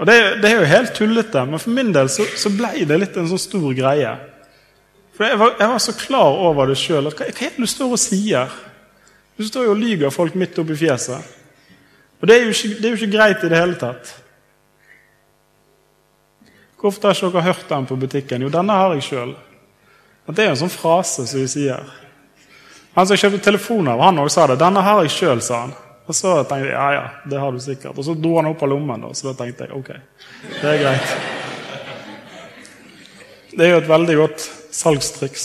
Og 0.00 0.06
det, 0.08 0.16
det, 0.40 0.48
er 0.48 0.62
jo 0.62 0.68
helt 0.70 0.94
tullete, 0.96 1.42
men 1.44 1.60
for 1.60 1.76
min 1.76 1.90
del 1.92 2.08
så, 2.08 2.24
så 2.38 2.52
ble 2.54 2.86
det 2.88 2.96
litt 3.02 3.18
en 3.20 3.28
sånn 3.28 3.42
stor 3.42 3.66
greie. 3.76 4.14
For 5.16 5.28
jeg 5.28 5.40
var, 5.42 5.58
jeg 5.60 5.72
var 5.74 5.82
så 5.84 5.96
klar 5.98 6.38
over 6.46 6.70
det 6.70 6.78
sjøl. 6.80 7.10
Hva, 7.10 7.26
hva 7.26 7.28
er 7.28 7.52
det 7.56 7.66
du 7.66 7.68
står 7.68 7.92
og 7.98 8.00
sier? 8.00 8.54
Du 9.36 9.44
står 9.44 9.66
jo 9.66 9.74
og 9.74 9.82
lyver 9.82 10.14
folk 10.14 10.38
midt 10.40 10.56
oppi 10.62 10.78
fjeset. 10.80 11.36
Og 12.20 12.28
det 12.28 12.36
er, 12.36 12.48
ikke, 12.48 12.70
det 12.76 12.86
er, 12.86 12.94
jo 12.94 12.98
ikke, 13.00 13.12
greit 13.12 13.44
i 13.44 13.50
det 13.52 13.60
hele 13.60 13.76
tatt. 13.80 14.14
Hvor 16.80 16.88
ofte 16.88 17.10
har 17.10 17.14
ikke 17.14 17.28
dere 17.34 17.44
hørt 17.44 17.68
den 17.68 17.86
på 17.86 17.96
butikken? 18.00 18.42
Jo, 18.42 18.48
denne 18.48 18.72
har 18.72 18.94
jeg 18.96 19.04
sjøl. 19.04 19.34
Det 20.30 20.44
er 20.44 20.54
en 20.54 20.60
sånn 20.60 20.72
frase 20.72 21.26
som 21.28 21.42
vi 21.42 21.48
sier. 21.50 21.84
Han 22.94 23.06
som 23.06 23.18
kjøpte 23.20 23.42
telefon 23.44 23.88
av, 23.90 24.00
han 24.00 24.18
også 24.18 24.34
sa 24.34 24.46
det. 24.46 24.58
'Denne 24.62 24.80
har 24.82 25.02
jeg 25.02 25.12
sjøl', 25.12 25.42
sa 25.42 25.60
han. 25.66 25.74
Og 26.06 26.14
så 26.14 26.32
tenkte 26.42 26.66
jeg 26.66 26.74
ja, 26.74 26.88
ja, 26.92 27.04
det 27.30 27.38
har 27.38 27.52
du 27.52 27.60
sikkert. 27.60 27.98
Og 27.98 28.04
så 28.04 28.14
dro 28.18 28.36
han 28.36 28.48
opp 28.50 28.62
av 28.62 28.72
lommen, 28.72 29.04
og 29.04 29.16
så 29.16 29.30
da 29.30 29.34
tenkte 29.38 29.68
jeg 29.68 29.76
ok, 29.76 29.90
det 30.62 30.70
er 30.70 30.80
greit. 30.82 31.08
Det 33.50 33.66
er 33.66 33.70
jo 33.74 33.82
et 33.82 33.90
veldig 33.90 34.16
godt 34.16 34.46
salgstriks. 34.74 35.44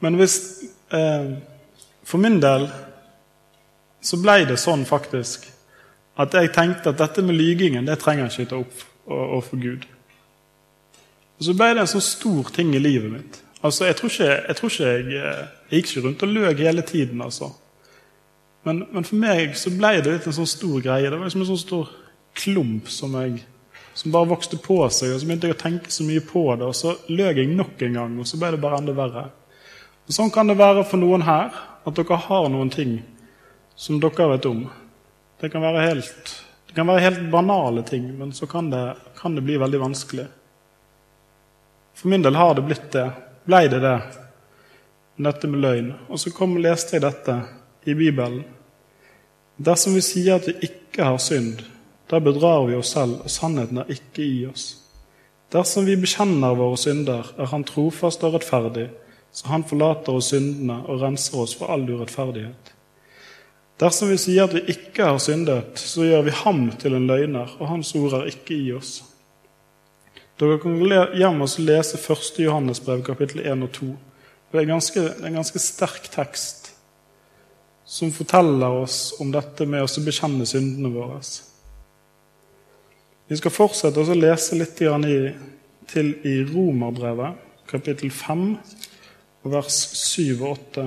Men 0.00 0.18
hvis 0.20 0.36
eh, 0.92 1.36
For 2.04 2.22
min 2.22 2.40
del 2.40 2.68
så 4.00 4.18
ble 4.22 4.44
det 4.46 4.58
sånn 4.62 4.84
faktisk 4.86 5.48
at 6.16 6.34
jeg 6.34 6.52
tenkte 6.54 6.92
at 6.92 7.00
dette 7.00 7.22
med 7.22 7.36
lygingen 7.36 7.88
det 7.88 7.98
trenger 8.00 8.26
jeg 8.26 8.46
ikke 8.46 8.50
ta 8.52 8.60
opp 8.62 8.84
overfor 9.06 9.60
Gud. 9.60 9.84
Og 11.36 11.44
så 11.44 11.54
ble 11.56 11.74
det 11.74 11.82
en 11.84 11.90
sånn 11.90 12.04
stor 12.04 12.48
ting 12.56 12.72
i 12.74 12.80
livet 12.80 13.12
mitt. 13.12 13.42
Altså, 13.64 13.86
jeg 13.88 13.96
tror 13.98 14.12
ikke 14.12 14.30
jeg, 14.30 14.56
tror 14.56 14.72
ikke 14.72 14.90
jeg, 14.90 15.06
eh, 15.20 15.44
jeg 15.70 15.80
gikk 15.80 15.90
ikke 15.90 16.04
rundt 16.06 16.24
og 16.24 16.32
løg 16.32 16.62
hele 16.64 16.84
tiden, 16.86 17.22
altså. 17.24 17.50
Men, 18.66 18.82
men, 18.92 19.04
for 19.06 19.18
meg 19.20 19.54
så 19.58 19.70
ble 19.70 19.92
det 20.02 20.12
litt 20.12 20.26
en 20.26 20.36
sånn 20.40 20.48
stor 20.50 20.80
greie. 20.82 21.06
Det 21.06 21.18
var 21.18 21.28
liksom 21.28 21.44
en 21.44 21.50
sånn 21.52 21.62
stor 21.62 21.90
klump 22.36 22.88
som, 22.90 23.14
jeg, 23.22 23.44
som 23.94 24.14
bare 24.14 24.30
vokste 24.32 24.58
på 24.62 24.80
seg. 24.90 25.12
Og 25.14 25.20
så 25.20 25.28
begynte 25.28 25.50
jeg 25.50 25.56
å 25.56 25.60
tenke 25.60 25.92
så 25.94 26.06
mye 26.06 26.24
på 26.24 26.48
det, 26.54 26.66
og 26.66 26.74
så 26.74 26.96
løg 27.12 27.42
jeg 27.42 27.52
nok 27.52 27.84
en 27.86 28.00
gang. 28.00 28.16
Og 28.22 28.26
så 28.28 28.40
ble 28.40 28.54
det 28.54 28.62
bare 28.64 28.80
enda 28.80 28.96
verre. 28.96 29.28
Og 30.06 30.16
Sånn 30.16 30.32
kan 30.34 30.50
det 30.50 30.58
være 30.58 30.82
for 30.86 31.02
noen 31.02 31.24
her, 31.26 31.54
at 31.86 31.94
dere 31.94 32.18
har 32.26 32.48
noen 32.50 32.72
ting 32.74 32.98
som 33.78 34.00
dere 34.02 34.32
vet 34.32 34.50
om. 34.50 34.66
Det 35.40 35.50
kan 35.52 35.62
være 35.62 35.84
helt, 35.90 36.32
det 36.68 36.74
kan 36.74 36.88
være 36.88 37.04
helt 37.04 37.30
banale 37.30 37.82
ting, 37.84 38.08
men 38.18 38.32
så 38.32 38.46
kan 38.48 38.70
det, 38.72 38.96
kan 39.18 39.34
det 39.36 39.44
bli 39.44 39.58
veldig 39.60 39.80
vanskelig. 39.80 40.26
For 41.96 42.08
min 42.08 42.24
del 42.24 42.36
har 42.36 42.54
det 42.54 42.64
blitt 42.64 42.90
det 42.92 43.10
ble 43.46 43.68
det 43.70 43.80
det. 43.80 43.98
Dette 45.16 45.48
med 45.48 45.62
løgn. 45.62 45.92
Og 46.10 46.20
så 46.20 46.32
kom, 46.34 46.58
leste 46.60 46.96
jeg 46.96 47.04
dette 47.06 47.36
i 47.88 47.94
Bibelen. 47.96 48.42
Dersom 49.56 49.94
vi 49.96 50.02
sier 50.04 50.36
at 50.36 50.48
vi 50.50 50.68
ikke 50.68 51.06
har 51.06 51.20
synd, 51.22 51.62
da 52.10 52.20
bedrar 52.20 52.66
vi 52.68 52.76
oss 52.76 52.92
selv, 52.92 53.22
og 53.24 53.32
sannheten 53.32 53.80
er 53.80 53.92
ikke 53.92 54.24
i 54.24 54.44
oss. 54.50 54.66
Dersom 55.54 55.86
vi 55.86 55.96
bekjenner 55.96 56.58
våre 56.58 56.76
synder, 56.80 57.32
er 57.38 57.48
Han 57.52 57.64
trofast 57.64 58.24
og 58.26 58.34
rettferdig, 58.36 58.90
så 59.32 59.48
Han 59.48 59.64
forlater 59.64 60.18
oss 60.18 60.32
syndene 60.34 60.82
og 60.84 61.00
renser 61.00 61.38
oss 61.40 61.54
for 61.56 61.72
all 61.72 61.86
urettferdighet. 61.88 62.75
Dersom 63.80 64.08
vi 64.08 64.16
sier 64.20 64.46
at 64.46 64.54
vi 64.56 64.62
ikke 64.72 65.04
har 65.04 65.18
syndet, 65.20 65.76
så 65.76 66.06
gjør 66.06 66.22
vi 66.24 66.38
ham 66.44 66.62
til 66.80 66.96
en 66.96 67.08
løgner, 67.08 67.50
og 67.60 67.68
hans 67.68 67.92
ord 67.98 68.14
er 68.16 68.30
ikke 68.30 68.56
i 68.56 68.70
oss. 68.72 69.02
Dere 70.40 70.58
kan 70.60 70.76
hjem 71.16 71.42
og 71.44 71.58
lese 71.64 72.00
1. 72.00 72.40
Johannes 72.44 72.80
brev, 72.84 73.02
kapittel 73.04 73.42
1 73.44 73.64
og 73.64 73.72
2. 73.72 73.90
Det 74.52 74.62
er, 74.62 74.68
ganske, 74.68 75.00
er 75.00 75.28
en 75.28 75.38
ganske 75.40 75.60
sterk 75.60 76.08
tekst 76.12 76.72
som 77.86 78.10
forteller 78.12 78.80
oss 78.82 79.14
om 79.22 79.30
dette 79.32 79.66
med 79.68 79.84
å 79.84 80.04
bekjenne 80.04 80.46
syndene 80.48 80.90
våre. 80.92 81.20
Vi 83.28 83.38
skal 83.38 83.54
fortsette 83.54 84.02
å 84.02 84.16
lese 84.16 84.58
litt 84.58 84.80
i, 84.82 85.16
til 85.90 86.12
i 86.26 86.36
Romerbrevet, 86.48 87.44
kapittel 87.70 88.10
5, 88.10 88.46
vers 89.46 89.80
7 90.00 90.40
og 90.40 90.48
8. 90.56 90.86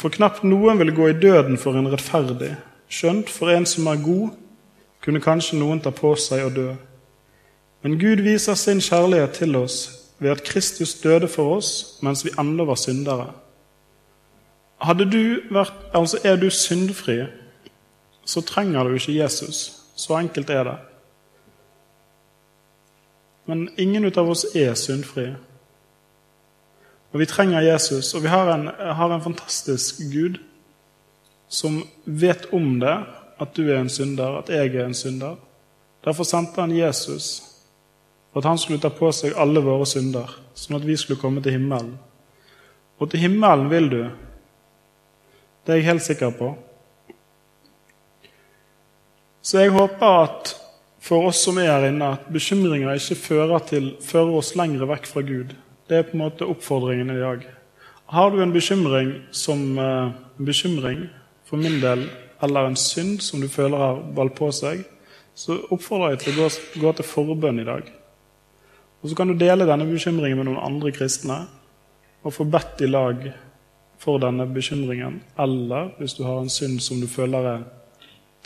For 0.00 0.12
knapt 0.12 0.44
noen 0.44 0.78
vil 0.80 0.94
gå 0.96 1.08
i 1.10 1.18
døden 1.20 1.58
for 1.58 1.76
en 1.76 1.88
rettferdig, 1.92 2.54
skjønt 2.88 3.30
for 3.30 3.52
en 3.52 3.66
som 3.66 3.88
er 3.90 4.02
god, 4.04 4.30
kunne 5.04 5.22
kanskje 5.24 5.58
noen 5.60 5.80
ta 5.80 5.92
på 5.94 6.12
seg 6.20 6.44
å 6.44 6.52
dø. 6.54 6.68
Men 7.82 7.98
Gud 8.00 8.22
viser 8.24 8.58
sin 8.60 8.82
kjærlighet 8.84 9.38
til 9.40 9.56
oss 9.56 9.78
ved 10.20 10.34
at 10.34 10.44
Kristus 10.44 10.94
døde 11.00 11.28
for 11.28 11.56
oss 11.56 11.98
mens 12.04 12.24
vi 12.24 12.34
ennå 12.38 12.66
var 12.68 12.80
syndere. 12.80 13.30
Du 14.80 15.40
vært, 15.50 15.74
altså 15.94 16.18
Er 16.24 16.36
du 16.36 16.50
syndfri, 16.50 17.24
så 18.24 18.40
trenger 18.40 18.84
du 18.84 18.94
ikke 18.94 19.16
Jesus. 19.16 19.76
Så 19.96 20.16
enkelt 20.16 20.50
er 20.50 20.64
det. 20.64 20.76
Men 23.46 23.68
ingen 23.76 24.04
av 24.04 24.28
oss 24.30 24.46
er 24.54 24.74
syndfrie. 24.74 25.36
Og 27.10 27.20
vi 27.20 27.26
trenger 27.26 27.64
Jesus, 27.64 28.14
og 28.14 28.22
vi 28.22 28.30
har 28.30 28.52
en, 28.52 28.68
har 28.70 29.14
en 29.14 29.22
fantastisk 29.22 30.02
Gud 30.12 30.38
som 31.50 31.82
vet 32.04 32.46
om 32.54 32.76
det, 32.80 32.96
at 33.40 33.54
du 33.56 33.64
er 33.66 33.80
en 33.80 33.90
synder, 33.90 34.38
at 34.38 34.50
jeg 34.52 34.74
er 34.76 34.86
en 34.86 34.94
synder. 34.94 35.38
Derfor 36.04 36.24
sendte 36.24 36.60
han 36.60 36.76
Jesus 36.76 37.42
for 38.30 38.40
at 38.40 38.46
han 38.52 38.58
skulle 38.58 38.80
ta 38.80 38.92
på 38.94 39.10
seg 39.12 39.34
alle 39.34 39.62
våre 39.64 39.86
synder, 39.90 40.30
sånn 40.54 40.78
at 40.78 40.86
vi 40.86 40.94
skulle 41.00 41.20
komme 41.20 41.42
til 41.42 41.56
himmelen. 41.56 41.96
Og 43.00 43.10
til 43.10 43.24
himmelen 43.24 43.70
vil 43.72 43.88
du. 43.90 44.02
Det 45.64 45.72
er 45.72 45.80
jeg 45.80 45.88
helt 45.88 46.04
sikker 46.04 46.30
på. 46.36 46.52
Så 49.42 49.64
jeg 49.64 49.74
håper 49.74 50.18
at 50.20 50.54
for 51.00 51.30
oss 51.30 51.40
som 51.42 51.58
er 51.58 51.70
her 51.72 51.88
inne, 51.88 52.12
at 52.14 52.28
bekymringer 52.30 52.92
ikke 52.94 53.16
fører, 53.18 53.64
til, 53.66 53.94
fører 54.04 54.36
oss 54.36 54.52
lenger 54.58 54.84
vekk 54.86 55.08
fra 55.08 55.24
Gud. 55.24 55.56
Det 55.90 55.98
er 55.98 56.04
på 56.06 56.14
en 56.14 56.22
måte 56.22 56.46
oppfordringen 56.46 57.08
i 57.10 57.18
dag. 57.18 57.40
Har 58.14 58.30
du 58.30 58.36
en 58.38 58.52
bekymring 58.54 59.08
som 59.34 59.78
en 59.78 60.12
bekymring, 60.38 61.08
for 61.44 61.58
min 61.58 61.80
del, 61.82 62.04
eller 62.42 62.68
en 62.68 62.76
synd 62.78 63.18
som 63.26 63.40
du 63.42 63.48
føler 63.50 63.78
har 63.78 63.98
valgt 64.14 64.36
på 64.38 64.52
seg, 64.54 64.84
så 65.34 65.56
oppfordrer 65.74 66.14
jeg 66.14 66.20
til 66.22 66.38
å 66.38 66.44
gå, 66.44 66.52
gå 66.84 66.92
til 66.94 67.08
forbønn 67.10 67.58
i 67.58 67.66
dag. 67.66 67.90
Og 69.02 69.10
Så 69.10 69.16
kan 69.18 69.28
du 69.28 69.34
dele 69.34 69.66
denne 69.66 69.88
bekymringen 69.90 70.38
med 70.38 70.46
noen 70.46 70.62
andre 70.62 70.94
kristne 70.94 71.40
og 72.22 72.36
få 72.38 72.46
bedt 72.46 72.86
i 72.86 72.92
lag 72.92 73.26
for 73.98 74.22
denne 74.22 74.46
bekymringen. 74.46 75.20
Eller 75.38 75.90
hvis 75.98 76.14
du 76.14 76.22
har 76.22 76.38
en 76.38 76.52
synd 76.52 76.78
som 76.86 77.02
du 77.02 77.10
føler 77.10 77.52
er, 77.56 77.68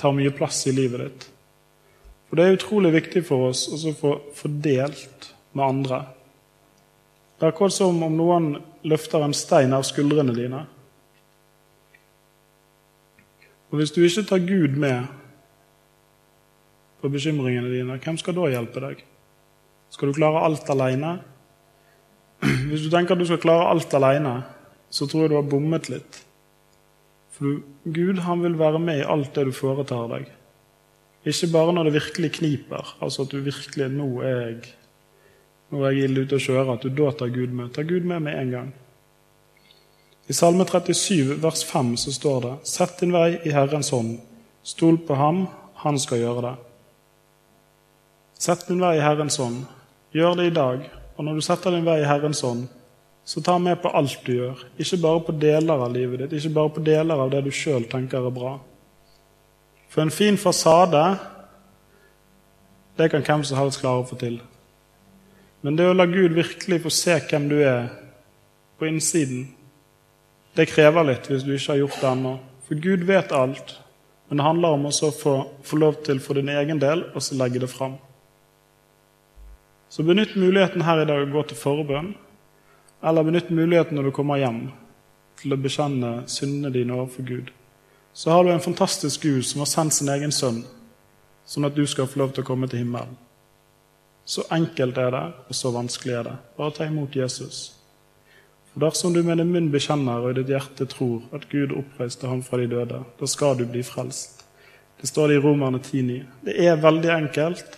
tar 0.00 0.16
mye 0.16 0.32
plass 0.32 0.64
i 0.66 0.72
livet 0.72 1.04
ditt. 1.04 1.30
For 2.24 2.40
Det 2.40 2.48
er 2.48 2.56
utrolig 2.56 2.96
viktig 2.96 3.26
for 3.28 3.50
oss 3.50 3.68
å 3.68 3.92
få, 3.92 4.18
få 4.32 4.48
delt 4.48 5.34
med 5.52 5.66
andre. 5.68 6.04
Det 7.34 7.46
er 7.46 7.50
akkurat 7.50 7.74
som 7.74 8.02
om 8.06 8.14
noen 8.14 8.52
løfter 8.86 9.24
en 9.24 9.34
stein 9.34 9.74
av 9.74 9.84
skuldrene 9.86 10.34
dine. 10.36 10.62
Og 13.72 13.80
Hvis 13.80 13.90
du 13.90 14.04
ikke 14.04 14.22
tar 14.28 14.44
Gud 14.46 14.76
med 14.78 15.08
på 17.02 17.10
bekymringene 17.10 17.72
dine, 17.72 17.98
hvem 17.98 18.18
skal 18.20 18.36
da 18.36 18.50
hjelpe 18.52 18.82
deg? 18.84 19.00
Skal 19.90 20.10
du 20.10 20.16
klare 20.16 20.44
alt 20.46 20.70
alene? 20.70 21.16
Hvis 22.70 22.86
du 22.86 22.92
tenker 22.92 23.16
at 23.16 23.22
du 23.22 23.26
skal 23.26 23.42
klare 23.42 23.66
alt 23.72 23.94
alene, 23.98 24.36
så 24.94 25.08
tror 25.10 25.24
jeg 25.24 25.34
du 25.34 25.36
har 25.40 25.50
bommet 25.50 25.90
litt. 25.90 26.20
For 27.34 27.58
Gud 27.90 28.22
han 28.22 28.44
vil 28.44 28.54
være 28.60 28.78
med 28.78 29.02
i 29.02 29.08
alt 29.10 29.34
det 29.34 29.48
du 29.48 29.52
foretar 29.54 30.06
deg. 30.12 30.30
Ikke 31.26 31.50
bare 31.50 31.74
når 31.74 31.88
det 31.88 31.96
virkelig 31.96 32.32
kniper, 32.38 32.96
altså 33.02 33.24
at 33.24 33.32
du 33.32 33.40
virkelig 33.42 33.88
Nå 33.90 34.08
er 34.22 34.40
jeg, 34.44 34.74
nå 35.74 35.82
er 35.82 35.96
jeg 35.96 36.08
ille 36.08 36.22
ute 36.24 36.38
å 36.38 36.44
kjøre, 36.44 36.76
at 36.76 36.86
du 36.86 36.94
da 36.94 37.10
tar 37.18 37.32
Gud 37.34 37.54
med. 37.54 37.72
Ta 37.74 37.82
Gud 37.82 38.06
med 38.06 38.22
med 38.22 38.38
en 38.38 38.50
gang. 38.54 38.72
I 40.30 40.32
Salme 40.32 40.64
37, 40.64 41.34
vers 41.42 41.64
5, 41.66 41.96
så 41.96 42.12
står 42.14 42.40
det:" 42.40 42.54
Sett 42.64 43.00
din 43.00 43.12
vei 43.12 43.40
i 43.44 43.50
Herrens 43.50 43.90
hånd. 43.90 44.20
Stol 44.62 44.98
på 44.98 45.14
ham, 45.14 45.48
han 45.74 45.98
skal 45.98 46.18
gjøre 46.18 46.42
det. 46.42 46.54
Sett 48.38 48.68
din 48.68 48.80
vei 48.80 48.96
i 48.96 49.02
Herrens 49.02 49.36
hånd. 49.36 49.66
Gjør 50.12 50.36
det 50.36 50.46
i 50.46 50.54
dag. 50.54 50.86
Og 51.16 51.24
når 51.24 51.34
du 51.34 51.40
setter 51.40 51.70
din 51.70 51.84
vei 51.84 52.00
i 52.00 52.08
Herrens 52.08 52.40
hånd, 52.40 52.68
så 53.24 53.40
ta 53.42 53.58
med 53.58 53.82
på 53.82 53.88
alt 53.88 54.18
du 54.26 54.32
gjør. 54.32 54.64
Ikke 54.78 55.00
bare 55.02 55.20
på 55.20 55.32
deler 55.32 55.84
av 55.84 55.92
livet 55.92 56.18
ditt, 56.20 56.32
ikke 56.32 56.54
bare 56.54 56.74
på 56.76 56.84
deler 56.84 57.20
av 57.20 57.30
det 57.30 57.44
du 57.44 57.50
sjøl 57.50 57.84
tenker 57.90 58.26
er 58.26 58.34
bra. 58.34 58.58
For 59.88 60.02
en 60.02 60.10
fin 60.10 60.36
fasade, 60.38 61.04
det 62.98 63.10
kan 63.10 63.22
hvem 63.22 63.44
som 63.44 63.58
helst 63.58 63.80
klare 63.80 64.02
å 64.02 64.08
få 64.08 64.18
til. 64.20 64.40
Men 65.64 65.78
det 65.78 65.86
å 65.88 65.96
la 65.96 66.04
Gud 66.04 66.34
virkelig 66.36 66.82
få 66.84 66.90
se 66.92 67.14
hvem 67.24 67.46
du 67.48 67.56
er 67.64 67.86
på 68.76 68.84
innsiden, 68.84 69.46
det 70.54 70.68
krever 70.68 71.06
litt 71.08 71.30
hvis 71.30 71.46
du 71.46 71.54
ikke 71.54 71.72
har 71.72 71.80
gjort 71.80 72.02
det 72.02 72.10
ennå. 72.10 72.32
For 72.68 72.82
Gud 72.84 73.06
vet 73.08 73.32
alt, 73.32 73.72
men 74.28 74.38
det 74.40 74.44
handler 74.44 74.76
om 74.76 74.84
å 74.90 74.92
få, 74.92 75.32
få 75.64 75.78
lov 75.80 76.02
til 76.04 76.20
for 76.20 76.36
din 76.36 76.52
egen 76.52 76.82
del 76.82 77.06
og 77.14 77.24
så 77.24 77.38
legge 77.40 77.64
det 77.64 77.72
fram. 77.72 77.96
Så 79.88 80.04
benytt 80.04 80.36
muligheten 80.36 80.84
her 80.84 81.00
i 81.00 81.08
dag 81.08 81.24
å 81.24 81.32
gå 81.32 81.46
til 81.48 81.60
forbønn, 81.60 82.12
eller 83.00 83.24
benytt 83.24 83.48
muligheten 83.48 83.96
når 83.96 84.10
du 84.10 84.16
kommer 84.16 84.44
hjem, 84.44 84.66
til 85.40 85.56
å 85.56 85.60
bekjenne 85.64 86.14
syndene 86.28 86.72
dine 86.76 86.96
overfor 86.98 87.24
Gud. 87.24 87.52
Så 88.12 88.36
har 88.36 88.44
du 88.44 88.52
en 88.52 88.64
fantastisk 88.64 89.24
Gud 89.24 89.48
som 89.48 89.64
har 89.64 89.72
sendt 89.72 89.96
sin 89.96 90.12
egen 90.12 90.32
sønn, 90.32 90.60
sånn 91.48 91.72
at 91.72 91.76
du 91.76 91.86
skal 91.88 92.10
få 92.10 92.20
lov 92.20 92.36
til 92.36 92.44
å 92.44 92.52
komme 92.52 92.68
til 92.68 92.84
himmelen. 92.84 93.16
Så 94.24 94.44
enkelt 94.52 94.98
er 94.98 95.10
det, 95.12 95.24
og 95.48 95.54
så 95.54 95.72
vanskelig 95.74 96.14
er 96.14 96.28
det. 96.28 96.36
Bare 96.56 96.72
ta 96.72 96.86
imot 96.88 97.16
Jesus. 97.16 97.74
For 98.72 98.80
dersom 98.80 99.12
du 99.14 99.22
med 99.22 99.38
din 99.38 99.52
munn 99.52 99.68
bekjenner 99.70 100.24
og 100.24 100.32
i 100.32 100.38
ditt 100.40 100.50
hjerte 100.50 100.88
tror 100.90 101.28
at 101.36 101.44
Gud 101.52 101.74
oppreiste 101.76 102.26
ham 102.26 102.40
fra 102.42 102.58
de 102.58 102.70
døde, 102.72 103.02
da 103.20 103.28
skal 103.30 103.58
du 103.58 103.66
bli 103.68 103.84
frelst. 103.86 104.40
Det 105.00 105.10
står 105.10 105.28
det 105.28 105.36
i 105.36 105.42
Romerne 105.44 105.78
10,9. 105.78 106.16
Det 106.46 106.56
er 106.64 106.80
veldig 106.80 107.12
enkelt, 107.12 107.76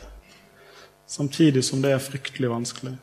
samtidig 1.07 1.65
som 1.67 1.83
det 1.83 1.93
er 1.93 2.01
fryktelig 2.01 2.51
vanskelig. 2.51 2.95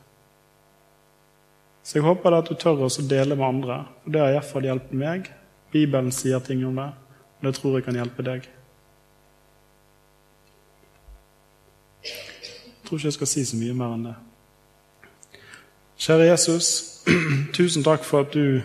Så 1.84 1.98
jeg 1.98 2.06
håper 2.06 2.32
at 2.32 2.48
du 2.48 2.56
tør 2.56 2.86
å 2.86 2.90
dele 3.04 3.36
med 3.36 3.46
andre. 3.46 3.78
og 4.06 4.12
Det 4.12 4.20
har 4.20 4.32
iallfall 4.32 4.64
hjulpet 4.64 4.96
meg. 4.96 5.28
Bibelen 5.70 6.12
sier 6.12 6.40
ting 6.40 6.64
om 6.64 6.78
det, 6.80 6.90
og 7.38 7.46
det 7.46 7.54
tror 7.58 7.76
jeg 7.76 7.84
kan 7.84 7.98
hjelpe 7.98 8.24
deg. 8.24 8.48
Tror 12.94 13.00
ikke 13.00 13.10
jeg 13.10 13.12
skal 13.18 13.26
si 13.26 13.42
så 13.44 13.56
mye 13.58 13.74
mer 13.74 13.92
enn 13.96 14.02
det. 14.06 14.14
Kjære 15.98 16.28
Jesus. 16.28 16.68
Tusen 17.56 17.82
takk 17.82 18.04
for 18.06 18.22
at 18.22 18.30
du 18.34 18.60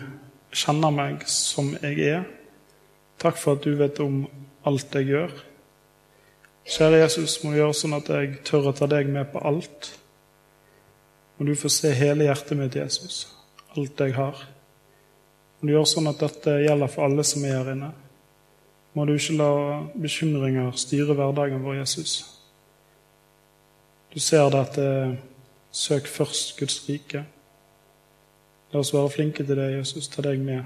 kjenner 0.54 0.94
meg 0.94 1.24
som 1.26 1.72
jeg 1.82 1.98
er. 2.06 2.22
Takk 3.18 3.40
for 3.40 3.58
at 3.58 3.66
du 3.66 3.74
vet 3.74 3.98
om 3.98 4.22
alt 4.66 4.94
jeg 4.94 5.10
gjør. 5.10 5.34
Kjære 6.62 7.02
Jesus, 7.02 7.40
må 7.42 7.50
du 7.50 7.58
gjøre 7.58 7.74
sånn 7.74 7.98
at 7.98 8.12
jeg 8.14 8.38
tør 8.46 8.70
å 8.70 8.76
ta 8.78 8.86
deg 8.86 9.10
med 9.10 9.32
på 9.34 9.42
alt. 9.42 9.90
Må 11.38 11.50
du 11.50 11.56
få 11.58 11.72
se 11.72 11.90
hele 11.90 12.30
hjertet 12.30 12.58
mitt, 12.60 12.78
Jesus, 12.78 13.24
alt 13.74 13.98
jeg 13.98 14.14
har. 14.14 14.38
Må 15.58 15.66
du 15.66 15.74
gjøre 15.74 15.90
sånn 15.90 16.12
at 16.12 16.22
dette 16.22 16.60
gjelder 16.62 16.92
for 16.92 17.10
alle 17.10 17.26
som 17.26 17.50
er 17.50 17.58
her 17.58 17.74
inne. 17.74 17.94
Må 18.94 19.10
du 19.10 19.16
ikke 19.16 19.40
la 19.42 19.54
bekymringer 19.98 20.76
styre 20.78 21.18
hverdagen 21.18 21.66
vår, 21.66 21.82
Jesus. 21.82 22.20
Du 24.10 24.18
ser 24.18 24.48
dette 24.50 24.84
søk 25.70 26.06
først 26.10 26.56
Guds 26.58 26.80
rike. 26.88 27.24
La 28.72 28.82
oss 28.82 28.94
være 28.94 29.10
flinke 29.10 29.46
til 29.46 29.58
det, 29.58 29.68
Jesus. 29.78 30.08
Ta 30.10 30.22
deg 30.26 30.42
med 30.42 30.64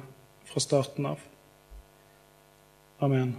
fra 0.49 0.61
starten 0.61 1.07
av. 1.13 1.21
Amen. 3.05 3.35